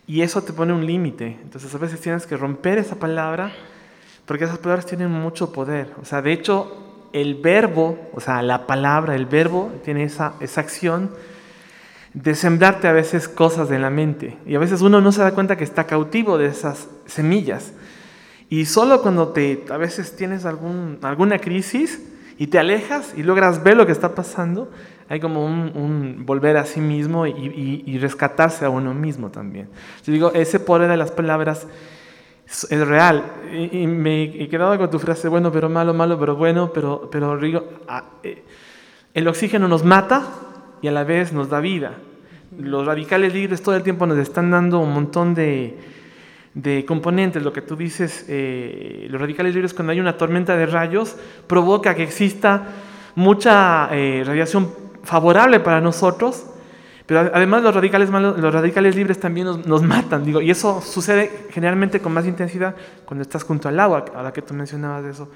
[0.06, 1.40] y eso te pone un límite.
[1.42, 3.54] Entonces a veces tienes que romper esa palabra
[4.26, 5.94] porque esas palabras tienen mucho poder.
[6.02, 10.62] O sea, de hecho, el verbo, o sea, la palabra, el verbo, tiene esa, esa
[10.62, 11.12] acción
[12.14, 14.38] de sembrarte a veces cosas en la mente.
[14.46, 17.74] Y a veces uno no se da cuenta que está cautivo de esas semillas.
[18.52, 22.04] Y solo cuando te, a veces tienes algún, alguna crisis
[22.38, 24.70] y te alejas y logras ver lo que está pasando,
[25.08, 29.30] hay como un, un volver a sí mismo y, y- y rescatarse a uno mismo
[29.30, 29.70] también.
[30.06, 31.66] Yo digo, ese poder de las palabras
[32.46, 33.24] es, real.
[33.54, 37.10] Y, y me he quedado con tu frase, bueno, pero malo, malo, pero bueno, pero,
[37.10, 38.44] pero digo, ah, eh,
[39.14, 40.28] el oxígeno nos mata
[40.82, 41.94] y a la vez nos da vida.
[42.60, 46.01] Los radicales libres todo el tiempo nos están dando un montón de,
[46.54, 47.44] de componentes.
[47.44, 51.16] Lo que tú dices, eh, los radicales libres cuando hay una tormenta de rayos
[51.48, 52.64] provoca que exista
[53.16, 54.70] mucha eh, radiación
[55.04, 56.46] favorable para nosotros,
[57.06, 60.24] pero además los radicales, malos, los radicales libres también nos, nos matan.
[60.24, 62.76] Digo, y eso sucede generalmente con más intensidad
[63.06, 65.30] cuando estás junto al agua, a la que tú mencionabas de eso.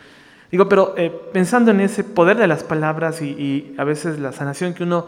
[0.52, 4.32] Digo, pero eh, pensando en ese poder de las palabras y, y a veces la
[4.32, 5.08] sanación que uno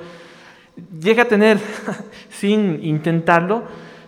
[0.99, 1.59] llega a tener
[2.29, 3.63] sin intentarlo,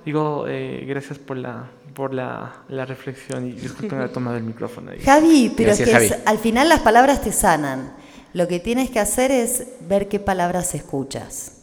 [0.06, 1.66] digo, eh, gracias por la,
[2.00, 4.92] por la, la reflexión y disculpen haber tomado el micrófono.
[4.92, 5.02] ahí.
[5.02, 6.22] Javi, pero Gracias, es que Javi.
[6.22, 7.92] es- al final las palabras te sanan.
[8.32, 11.58] Lo que tienes que hacer es ver qué palabras escuchas.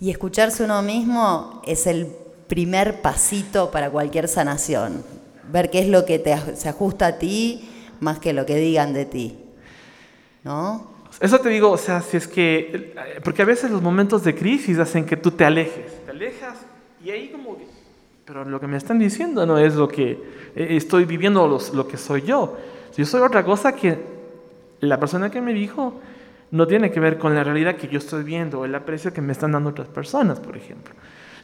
[0.00, 2.08] Y escucharse uno mismo es el
[2.48, 5.04] primer pasito para cualquier sanación.
[5.52, 7.70] Ver qué es lo que te, se ajusta a ti
[8.00, 9.38] más que lo que digan de ti.
[10.42, 10.90] ¿No?
[11.20, 14.34] Eso te digo, o sea, si es que, eh, porque a veces los momentos de
[14.34, 16.56] crisis hacen que tú te alejes, te alejas
[17.04, 17.75] y ahí como, que-
[18.26, 20.10] pero lo que me están diciendo no es lo que
[20.56, 22.56] eh, estoy viviendo, los- lo que soy yo.
[22.96, 23.98] Yo soy otra cosa que
[24.80, 25.94] la persona que me dijo
[26.50, 29.20] no tiene que ver con la realidad que yo estoy viendo, o el aprecio que
[29.20, 30.92] me están dando otras personas, por ejemplo.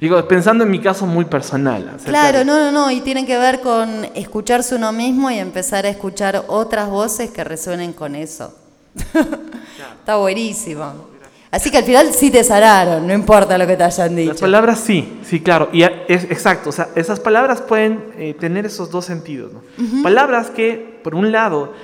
[0.01, 1.97] Digo, pensando en mi caso muy personal.
[2.05, 5.87] Claro, de- no, no, no, y tiene que ver con escucharse uno mismo y empezar
[5.87, 8.53] a escuchar otras voces que resuenen con eso.
[10.01, 11.12] Está buenísimo.
[11.53, 14.33] Así que al final sí te sanaron, no importa lo que te hayan dicho.
[14.33, 15.69] Las palabras sí, sí, claro.
[15.71, 16.71] Y es exacto.
[16.71, 19.53] O sea, esas palabras pueden eh, tener esos dos sentidos.
[19.53, 20.03] ¿no?
[20.03, 21.75] Palabras que, por un lado,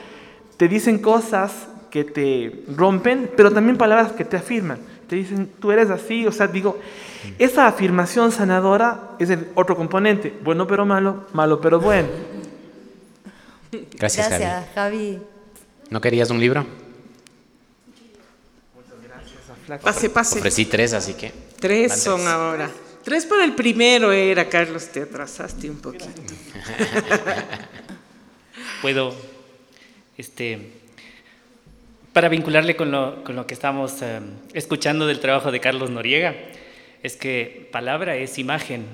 [0.57, 1.53] te dicen cosas
[1.91, 4.79] que te rompen, pero también palabras que te afirman.
[5.07, 6.27] Te dicen, tú eres así.
[6.27, 6.79] O sea, digo,
[7.39, 10.33] esa afirmación sanadora es el otro componente.
[10.43, 12.09] Bueno pero malo, malo pero bueno.
[13.99, 14.45] Gracias, Javi.
[14.45, 15.19] Gracias, Javi.
[15.91, 16.88] ¿No querías un libro?
[19.77, 20.39] Pase, pase.
[20.39, 21.33] Ofrecí tres, así que.
[21.61, 22.29] Tres Van son tres.
[22.29, 22.71] ahora.
[23.05, 26.09] Tres para el primero era, Carlos, te atrasaste un poquito.
[28.83, 29.15] puedo,
[30.17, 30.71] este,
[32.13, 34.21] para vincularle con lo, con lo que estamos eh,
[34.53, 36.35] escuchando del trabajo de Carlos Noriega,
[37.03, 38.85] es que palabra es imagen,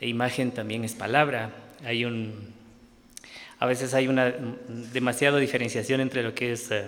[0.00, 1.50] e imagen también es palabra.
[1.84, 2.52] Hay un,
[3.58, 4.34] a veces hay una
[4.92, 6.84] demasiada diferenciación entre lo que es eh,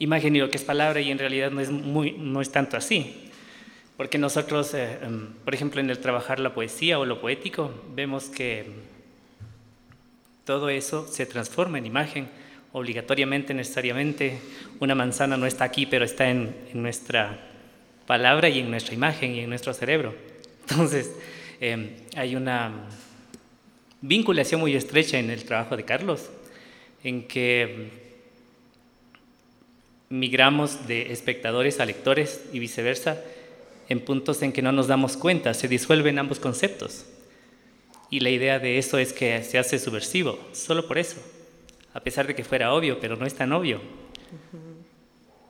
[0.00, 2.76] imagen y lo que es palabra, y en realidad no es, muy, no es tanto
[2.76, 3.30] así.
[3.96, 8.24] Porque nosotros, eh, em, por ejemplo, en el trabajar la poesía o lo poético, vemos
[8.24, 8.64] que
[10.46, 12.28] todo eso se transforma en imagen,
[12.72, 14.38] obligatoriamente, necesariamente.
[14.80, 17.38] Una manzana no está aquí, pero está en, nuestra
[18.06, 20.14] palabra y en nuestra imagen y en nuestro cerebro.
[20.62, 21.14] Entonces,
[21.60, 22.72] eh, hay una
[24.00, 26.30] vinculación muy estrecha en el trabajo de Carlos,
[27.04, 28.09] en que
[30.10, 33.22] migramos de espectadores a lectores y viceversa,
[33.88, 37.06] en puntos en que no nos damos cuenta, se disuelven ambos conceptos.
[38.10, 41.16] Y la idea de eso es que se hace subversivo, solo por eso,
[41.94, 43.80] a pesar de que fuera obvio, pero no es tan obvio.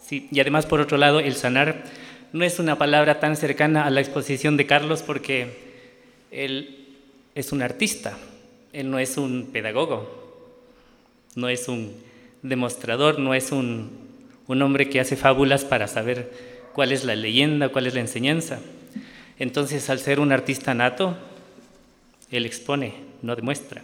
[0.00, 1.84] Sí, y además, por otro lado, el sanar
[2.32, 5.70] no es una palabra tan cercana a la exposición de Carlos porque
[6.30, 6.96] él
[7.34, 8.18] es un artista,
[8.72, 10.46] él no es un pedagogo,
[11.34, 11.94] no es un
[12.42, 13.99] demostrador, no es un,
[14.50, 16.32] un hombre que hace fábulas para saber
[16.72, 18.58] cuál es la leyenda, cuál es la enseñanza.
[19.38, 21.16] Entonces, al ser un artista nato,
[22.32, 23.82] él expone, no demuestra.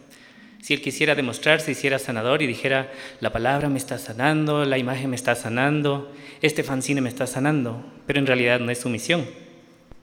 [0.61, 2.91] Si él quisiera demostrar, se hiciera sanador y dijera,
[3.21, 6.13] la palabra me está sanando, la imagen me está sanando,
[6.43, 9.25] este fanzine me está sanando, pero en realidad no es su misión.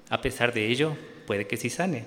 [0.10, 0.96] A pesar de ello,
[1.28, 2.06] puede que sí sane.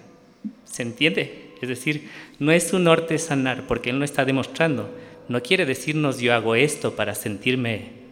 [0.65, 1.51] ¿Se entiende?
[1.61, 4.89] Es decir, no es su norte sanar, porque él no está demostrando.
[5.29, 8.06] No quiere decirnos yo hago esto para sentirme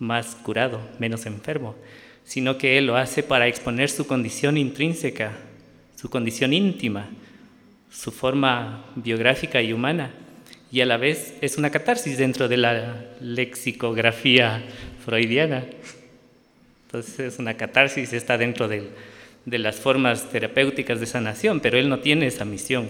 [0.00, 1.76] más curado, menos enfermo,
[2.24, 5.32] sino que él lo hace para exponer su condición intrínseca,
[5.94, 7.08] su condición íntima,
[7.90, 10.10] su forma biográfica y humana,
[10.72, 14.62] y a la vez es una catarsis dentro de la lexicografía
[15.04, 15.64] freudiana.
[16.86, 18.90] Entonces es una catarsis, está dentro de,
[19.44, 22.88] de las formas terapéuticas de sanación, pero él no tiene esa misión.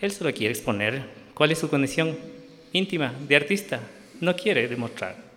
[0.00, 1.02] Él solo quiere exponer
[1.34, 2.16] cuál es su condición
[2.72, 3.80] íntima de artista.
[4.20, 5.27] No quiere demostrar,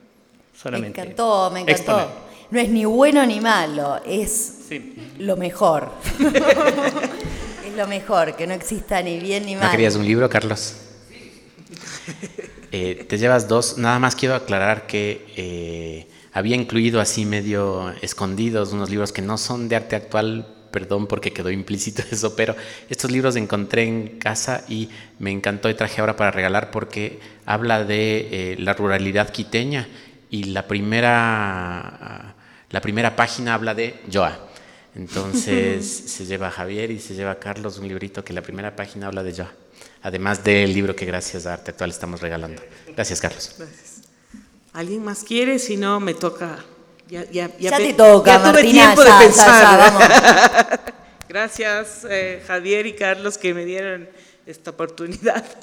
[0.61, 0.99] solamente.
[0.99, 2.11] Me encantó, me encantó.
[2.51, 4.93] No es ni bueno ni malo, es Sí.
[5.19, 5.89] lo mejor.
[7.65, 9.65] es lo mejor, que no exista ni bien ni mal.
[9.65, 10.75] ¿No querías un libro, Carlos?
[12.71, 13.77] Eh, te llevas dos.
[13.77, 19.37] Nada más quiero aclarar que eh, había incluido así medio escondidos unos libros que no
[19.37, 20.47] son de arte actual.
[20.71, 22.55] Perdón porque quedó implícito eso, pero
[22.89, 24.89] estos libros encontré en casa y
[25.19, 29.89] me encantó y traje ahora para regalar porque habla de eh, la ruralidad quiteña
[30.31, 32.33] y la primera,
[32.69, 34.47] la primera página habla de Joa.
[34.95, 38.75] Entonces se lleva a Javier y se lleva a Carlos un librito que la primera
[38.75, 39.51] página habla de Joa.
[40.01, 42.61] Además del libro que gracias a Arte Actual estamos regalando.
[42.95, 43.55] Gracias, Carlos.
[43.57, 44.01] Gracias.
[44.73, 45.59] ¿Alguien más quiere?
[45.59, 46.63] Si no, me toca.
[47.09, 49.79] Ya, ya, Ya te toca, ya tuve Martina, tiempo de pensar.
[49.79, 50.03] vamos.
[51.27, 54.09] Gracias, eh, Javier y Carlos, que me dieron
[54.45, 55.43] esta oportunidad.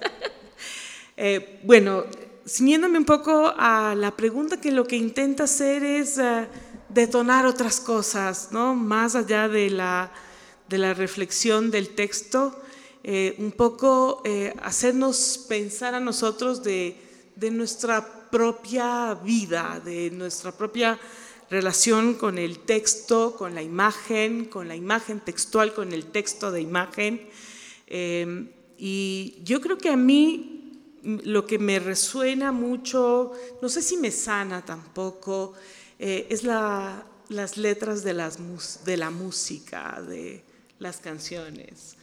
[1.20, 2.04] Eh, bueno,
[2.48, 6.46] ciñéndome un poco a la pregunta que lo que intenta hacer es eh,
[6.88, 8.74] detonar otras cosas, ¿no?
[8.74, 10.10] Más allá de la,
[10.68, 12.58] de la reflexión del texto,
[13.04, 16.96] eh, un poco eh, hacernos pensar a nosotros de,
[17.36, 20.98] de nuestra propia vida, de nuestra propia
[21.50, 26.60] relación con el texto, con la imagen, con la imagen textual, con el texto de
[26.60, 27.28] imagen.
[28.76, 30.57] Y yo creo que a mí
[31.24, 33.32] lo que me resuena mucho,
[33.62, 35.54] no sé si me sana tampoco,
[35.98, 40.42] eh, es la, las letras de, las, de la música, de
[40.78, 41.96] las canciones.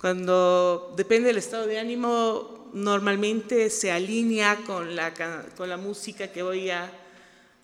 [0.00, 5.14] Cuando depende del estado de ánimo, normalmente se alinea con la,
[5.56, 6.90] con la música que voy a,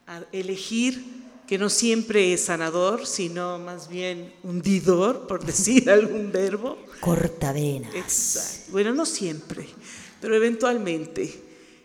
[0.07, 6.78] a elegir, que no siempre es sanador, sino más bien hundidor, por decir algún verbo.
[7.01, 7.95] Cortavenas.
[7.95, 8.72] Exacto.
[8.72, 9.66] Bueno, no siempre,
[10.26, 11.40] pero eventualmente.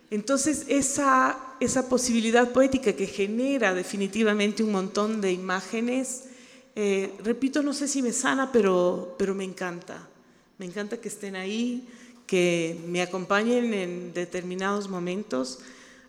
[0.09, 6.23] Entonces, esa, esa posibilidad poética que genera definitivamente un montón de imágenes,
[6.75, 10.09] eh, repito, no sé si me sana, pero, pero me encanta.
[10.57, 11.87] Me encanta que estén ahí,
[12.25, 15.59] que me acompañen en determinados momentos.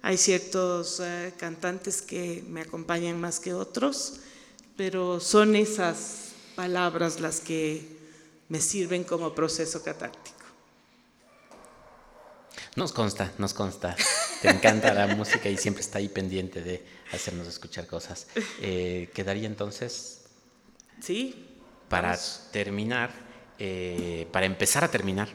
[0.00, 4.20] Hay ciertos eh, cantantes que me acompañan más que otros,
[4.74, 7.86] pero son esas palabras las que
[8.48, 10.41] me sirven como proceso catártico.
[12.76, 13.96] Nos consta, nos consta.
[14.40, 18.26] Te encanta la música y siempre está ahí pendiente de hacernos escuchar cosas.
[18.60, 20.24] Eh, quedaría entonces,
[21.00, 21.46] ¿Sí?
[21.88, 22.18] para
[22.50, 23.10] terminar,
[23.58, 25.28] eh, para empezar a terminar,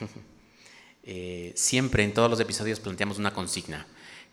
[1.02, 3.86] eh, siempre en todos los episodios planteamos una consigna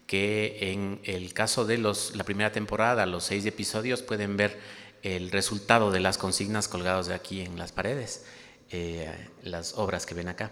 [0.06, 4.60] que en el caso de los, la primera temporada, los seis episodios, pueden ver
[5.01, 8.26] el resultado de las consignas colgados de aquí en las paredes,
[8.70, 9.12] eh,
[9.43, 10.51] las obras que ven acá.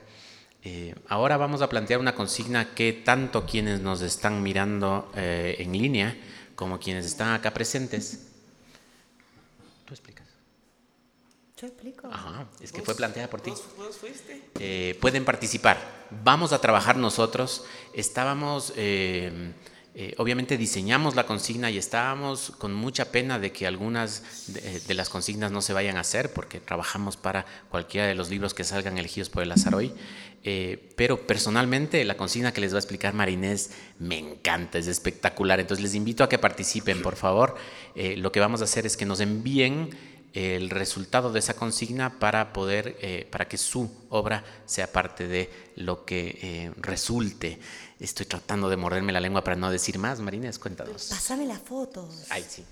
[0.63, 5.71] Eh, ahora vamos a plantear una consigna que tanto quienes nos están mirando eh, en
[5.71, 6.15] línea
[6.55, 8.27] como quienes están acá presentes.
[9.85, 10.27] ¿Tú explicas?
[11.57, 12.07] Yo explico.
[12.11, 13.49] Ajá, es que fue planteada por ti.
[13.49, 14.43] ¿Vos, vos fuiste?
[14.59, 16.07] Eh, pueden participar.
[16.23, 17.65] Vamos a trabajar nosotros.
[17.93, 18.73] Estábamos,
[19.93, 24.79] eh, eh, obviamente diseñamos la consigna y estábamos con mucha pena de que algunas de,
[24.79, 28.53] de las consignas no se vayan a hacer porque trabajamos para cualquiera de los libros
[28.53, 29.93] que salgan elegidos por el azar hoy.
[30.43, 35.59] Eh, pero personalmente la consigna que les va a explicar Marinés me encanta, es espectacular.
[35.59, 37.55] Entonces les invito a que participen, por favor.
[37.95, 39.89] Eh, lo que vamos a hacer es que nos envíen
[40.33, 45.49] el resultado de esa consigna para poder, eh, para que su obra sea parte de
[45.75, 47.59] lo que eh, resulte.
[48.01, 50.19] Estoy tratando de morderme la lengua para no decir más.
[50.19, 51.09] Marines, cuéntanos.
[51.11, 52.25] Pásame las fotos.
[52.29, 52.65] Ay, sí.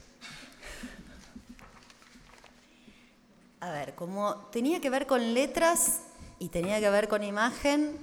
[3.59, 5.99] A ver, como tenía que ver con letras
[6.39, 7.95] y tenía que ver con imagen,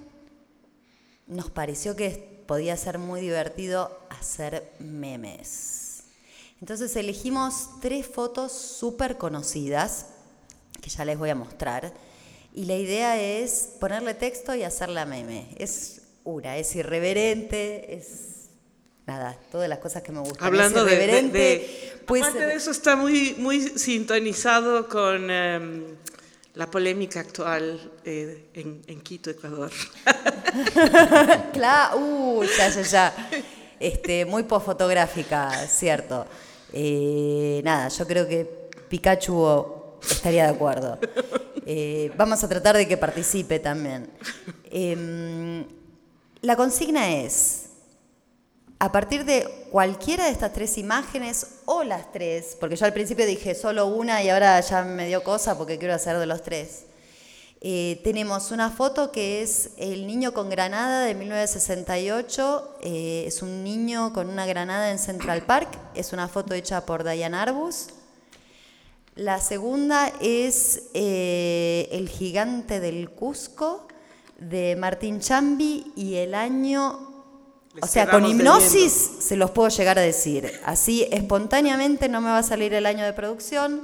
[1.27, 6.05] nos pareció que podía ser muy divertido hacer memes.
[6.61, 10.07] Entonces elegimos tres fotos súper conocidas,
[10.81, 11.93] que ya les voy a mostrar,
[12.55, 15.49] y la idea es ponerle texto y hacerla meme.
[15.59, 15.96] Es
[16.27, 18.49] una, es irreverente, es
[19.07, 20.47] nada, todas las cosas que me gustan.
[20.47, 25.85] Hablando es de, de, de- aparte ser- de eso está muy, muy sintonizado con em,
[26.55, 29.71] la polémica actual eh, en, en Quito, Ecuador.
[31.53, 33.29] Claro, uh, ya, ya, ya.
[33.79, 36.27] Este, muy posfotográfica, cierto.
[36.73, 38.45] Eh, nada, yo creo que
[38.89, 40.99] Pikachu estaría de acuerdo.
[41.67, 44.09] Eh, vamos a tratar de que participe también.
[44.71, 45.65] Em,
[46.43, 47.67] la consigna es,
[48.79, 53.27] a partir de cualquiera de estas tres imágenes o las tres, porque yo al principio
[53.27, 56.85] dije solo una y ahora ya me dio cosa porque quiero hacer de los tres.
[57.63, 62.77] Eh, tenemos una foto que es el niño con granada de 1968.
[62.83, 65.69] eh, es un niño con una granada en Central Park.
[65.95, 67.89] Es una foto hecha por Diane Arbus.
[69.15, 73.86] La segunda es eh, El gigante del Cusco
[74.39, 77.15] de Martín Chambi y el año...
[77.75, 80.51] Les o sea, con hipnosis se los puedo llegar a decir.
[80.65, 83.83] Así espontáneamente no me va a salir el año de producción.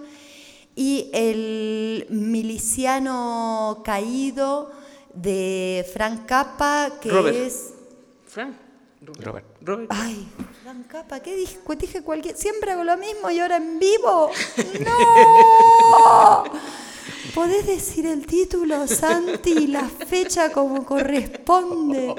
[0.75, 4.73] Y el miliciano caído
[5.13, 7.37] de Frank Cappa, que Robert.
[7.37, 7.75] es...
[8.27, 8.55] Frank.
[9.03, 9.47] Robert.
[9.61, 9.91] Robert.
[9.93, 10.27] Ay,
[10.63, 11.59] Frank Cappa, ¿qué dije?
[11.79, 12.37] Dije cualquier...
[12.37, 14.31] Siempre hago lo mismo y ahora en vivo.
[14.85, 16.45] ¡No!
[17.35, 22.15] ¿Podés decir el título, Santi, y la fecha como corresponde?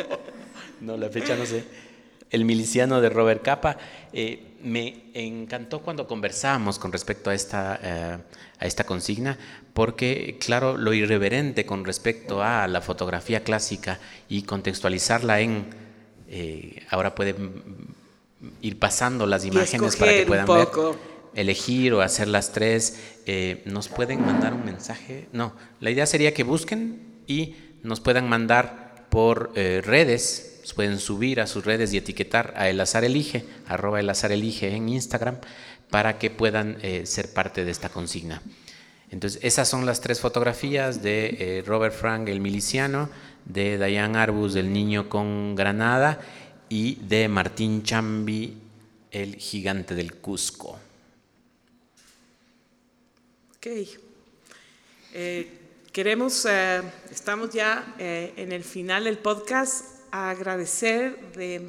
[0.82, 1.64] No, la fecha no sé.
[2.30, 3.78] El miliciano de Robert Capa.
[4.12, 8.18] eh, me encantó cuando conversábamos con respecto a esta, eh,
[8.60, 9.38] a esta consigna,
[9.74, 15.66] porque, claro, lo irreverente con respecto a la fotografía clásica y contextualizarla en.
[16.30, 17.52] eh, ahora pueden
[18.62, 20.96] ir pasando las imágenes para que puedan ver poco.
[21.36, 25.28] Elegir o hacer las tres, eh, nos pueden mandar un mensaje.
[25.32, 31.42] No, la idea sería que busquen y nos puedan mandar por eh, redes, pueden subir
[31.42, 35.38] a sus redes y etiquetar a El Azar Elige, arroba El Azar Elige en Instagram,
[35.90, 38.42] para que puedan eh, ser parte de esta consigna.
[39.12, 43.10] Entonces, esas son las tres fotografías de Robert Frank, el miliciano,
[43.46, 46.20] de Diane Arbus, el niño con granada,
[46.68, 48.58] y de Martín Chambi,
[49.12, 50.80] el gigante del Cusco.
[53.66, 53.88] Ok.
[55.14, 55.48] Eh,
[55.94, 61.62] queremos, eh, estamos ya eh, en el final del podcast, agradecer de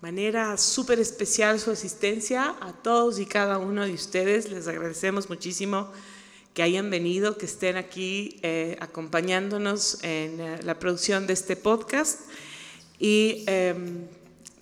[0.00, 4.50] manera súper especial su asistencia a todos y cada uno de ustedes.
[4.50, 5.92] Les agradecemos muchísimo
[6.52, 8.40] que hayan venido, que estén aquí
[8.80, 12.22] acompañándonos en la producción de este podcast.
[12.98, 13.72] Y eh,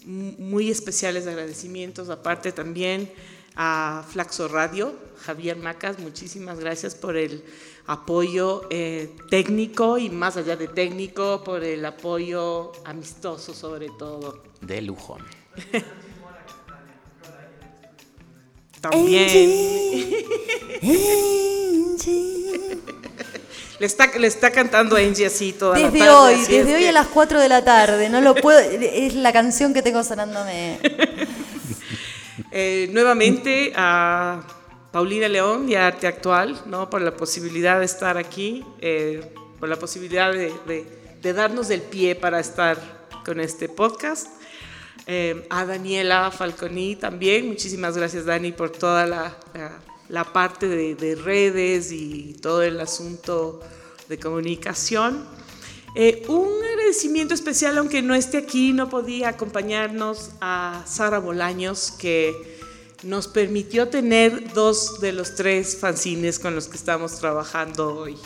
[0.05, 3.11] m- muy especiales agradecimientos, aparte también
[3.57, 4.95] a Flaxo Radio,
[5.25, 7.45] Javier Macas, muchísimas gracias por el
[7.87, 14.43] apoyo eh, técnico y más allá de técnico, por el apoyo amistoso sobre todo.
[14.61, 15.19] De lujo.
[18.81, 20.27] También Angie,
[20.83, 22.79] Angie.
[23.79, 26.75] le está, le está cantando Angie así toda la Desde tarde, hoy, así es desde
[26.77, 29.81] hoy que- a las 4 de la tarde, no lo puedo, es la canción que
[29.83, 30.81] tengo sonándome.
[32.57, 34.41] Eh, nuevamente a
[34.93, 36.89] Paulina León a Arte Actual, ¿no?
[36.89, 40.87] por la posibilidad de estar aquí, eh, por la posibilidad de, de-
[41.21, 42.79] de darnos el pie para estar
[43.25, 44.29] con este podcast.
[45.09, 49.37] Eh, a Daniela Falconi también, muchísimas gracias Dani por toda la,
[50.33, 53.61] parte de, de redes y todo el asunto
[54.09, 55.27] de comunicación.
[55.97, 62.59] Eh, un agradecimiento especial, aunque no esté aquí, no podía acompañarnos a Sara Bolaños, que
[63.05, 68.17] nos permitió tener dos de los tres fanzines con los que estamos trabajando hoy.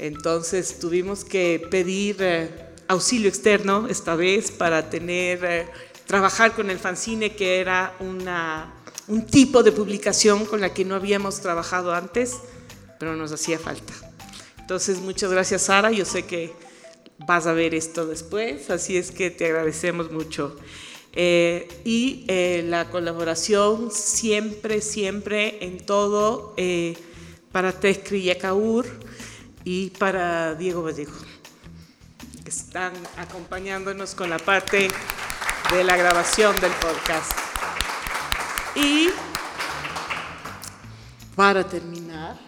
[0.00, 2.50] Entonces tuvimos que pedir eh,
[2.88, 5.66] auxilio externo esta vez para tener, eh,
[6.06, 8.74] trabajar con el fanzine, que era una,
[9.06, 12.38] un tipo de publicación con la que no habíamos trabajado antes,
[12.98, 13.92] pero nos hacía falta.
[14.58, 15.92] Entonces, muchas gracias, Sara.
[15.92, 16.69] Yo sé que
[17.26, 20.56] vas a ver esto después, así es que te agradecemos mucho.
[21.12, 26.96] Eh, y eh, la colaboración siempre, siempre en todo eh,
[27.50, 28.86] para Tescri Yacaur
[29.64, 31.24] y para Diego Vallejo,
[32.44, 34.88] que están acompañándonos con la parte
[35.72, 37.32] de la grabación del podcast.
[38.76, 39.08] Y
[41.34, 42.38] para terminar,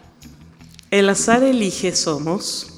[0.91, 2.72] El azar elige somos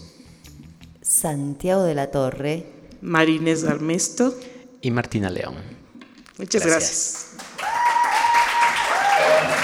[1.15, 2.67] Santiago de la Torre,
[3.01, 4.35] Marines Armesto
[4.81, 5.55] y Martina León.
[6.39, 7.29] Muchas gracias.
[7.57, 9.64] gracias.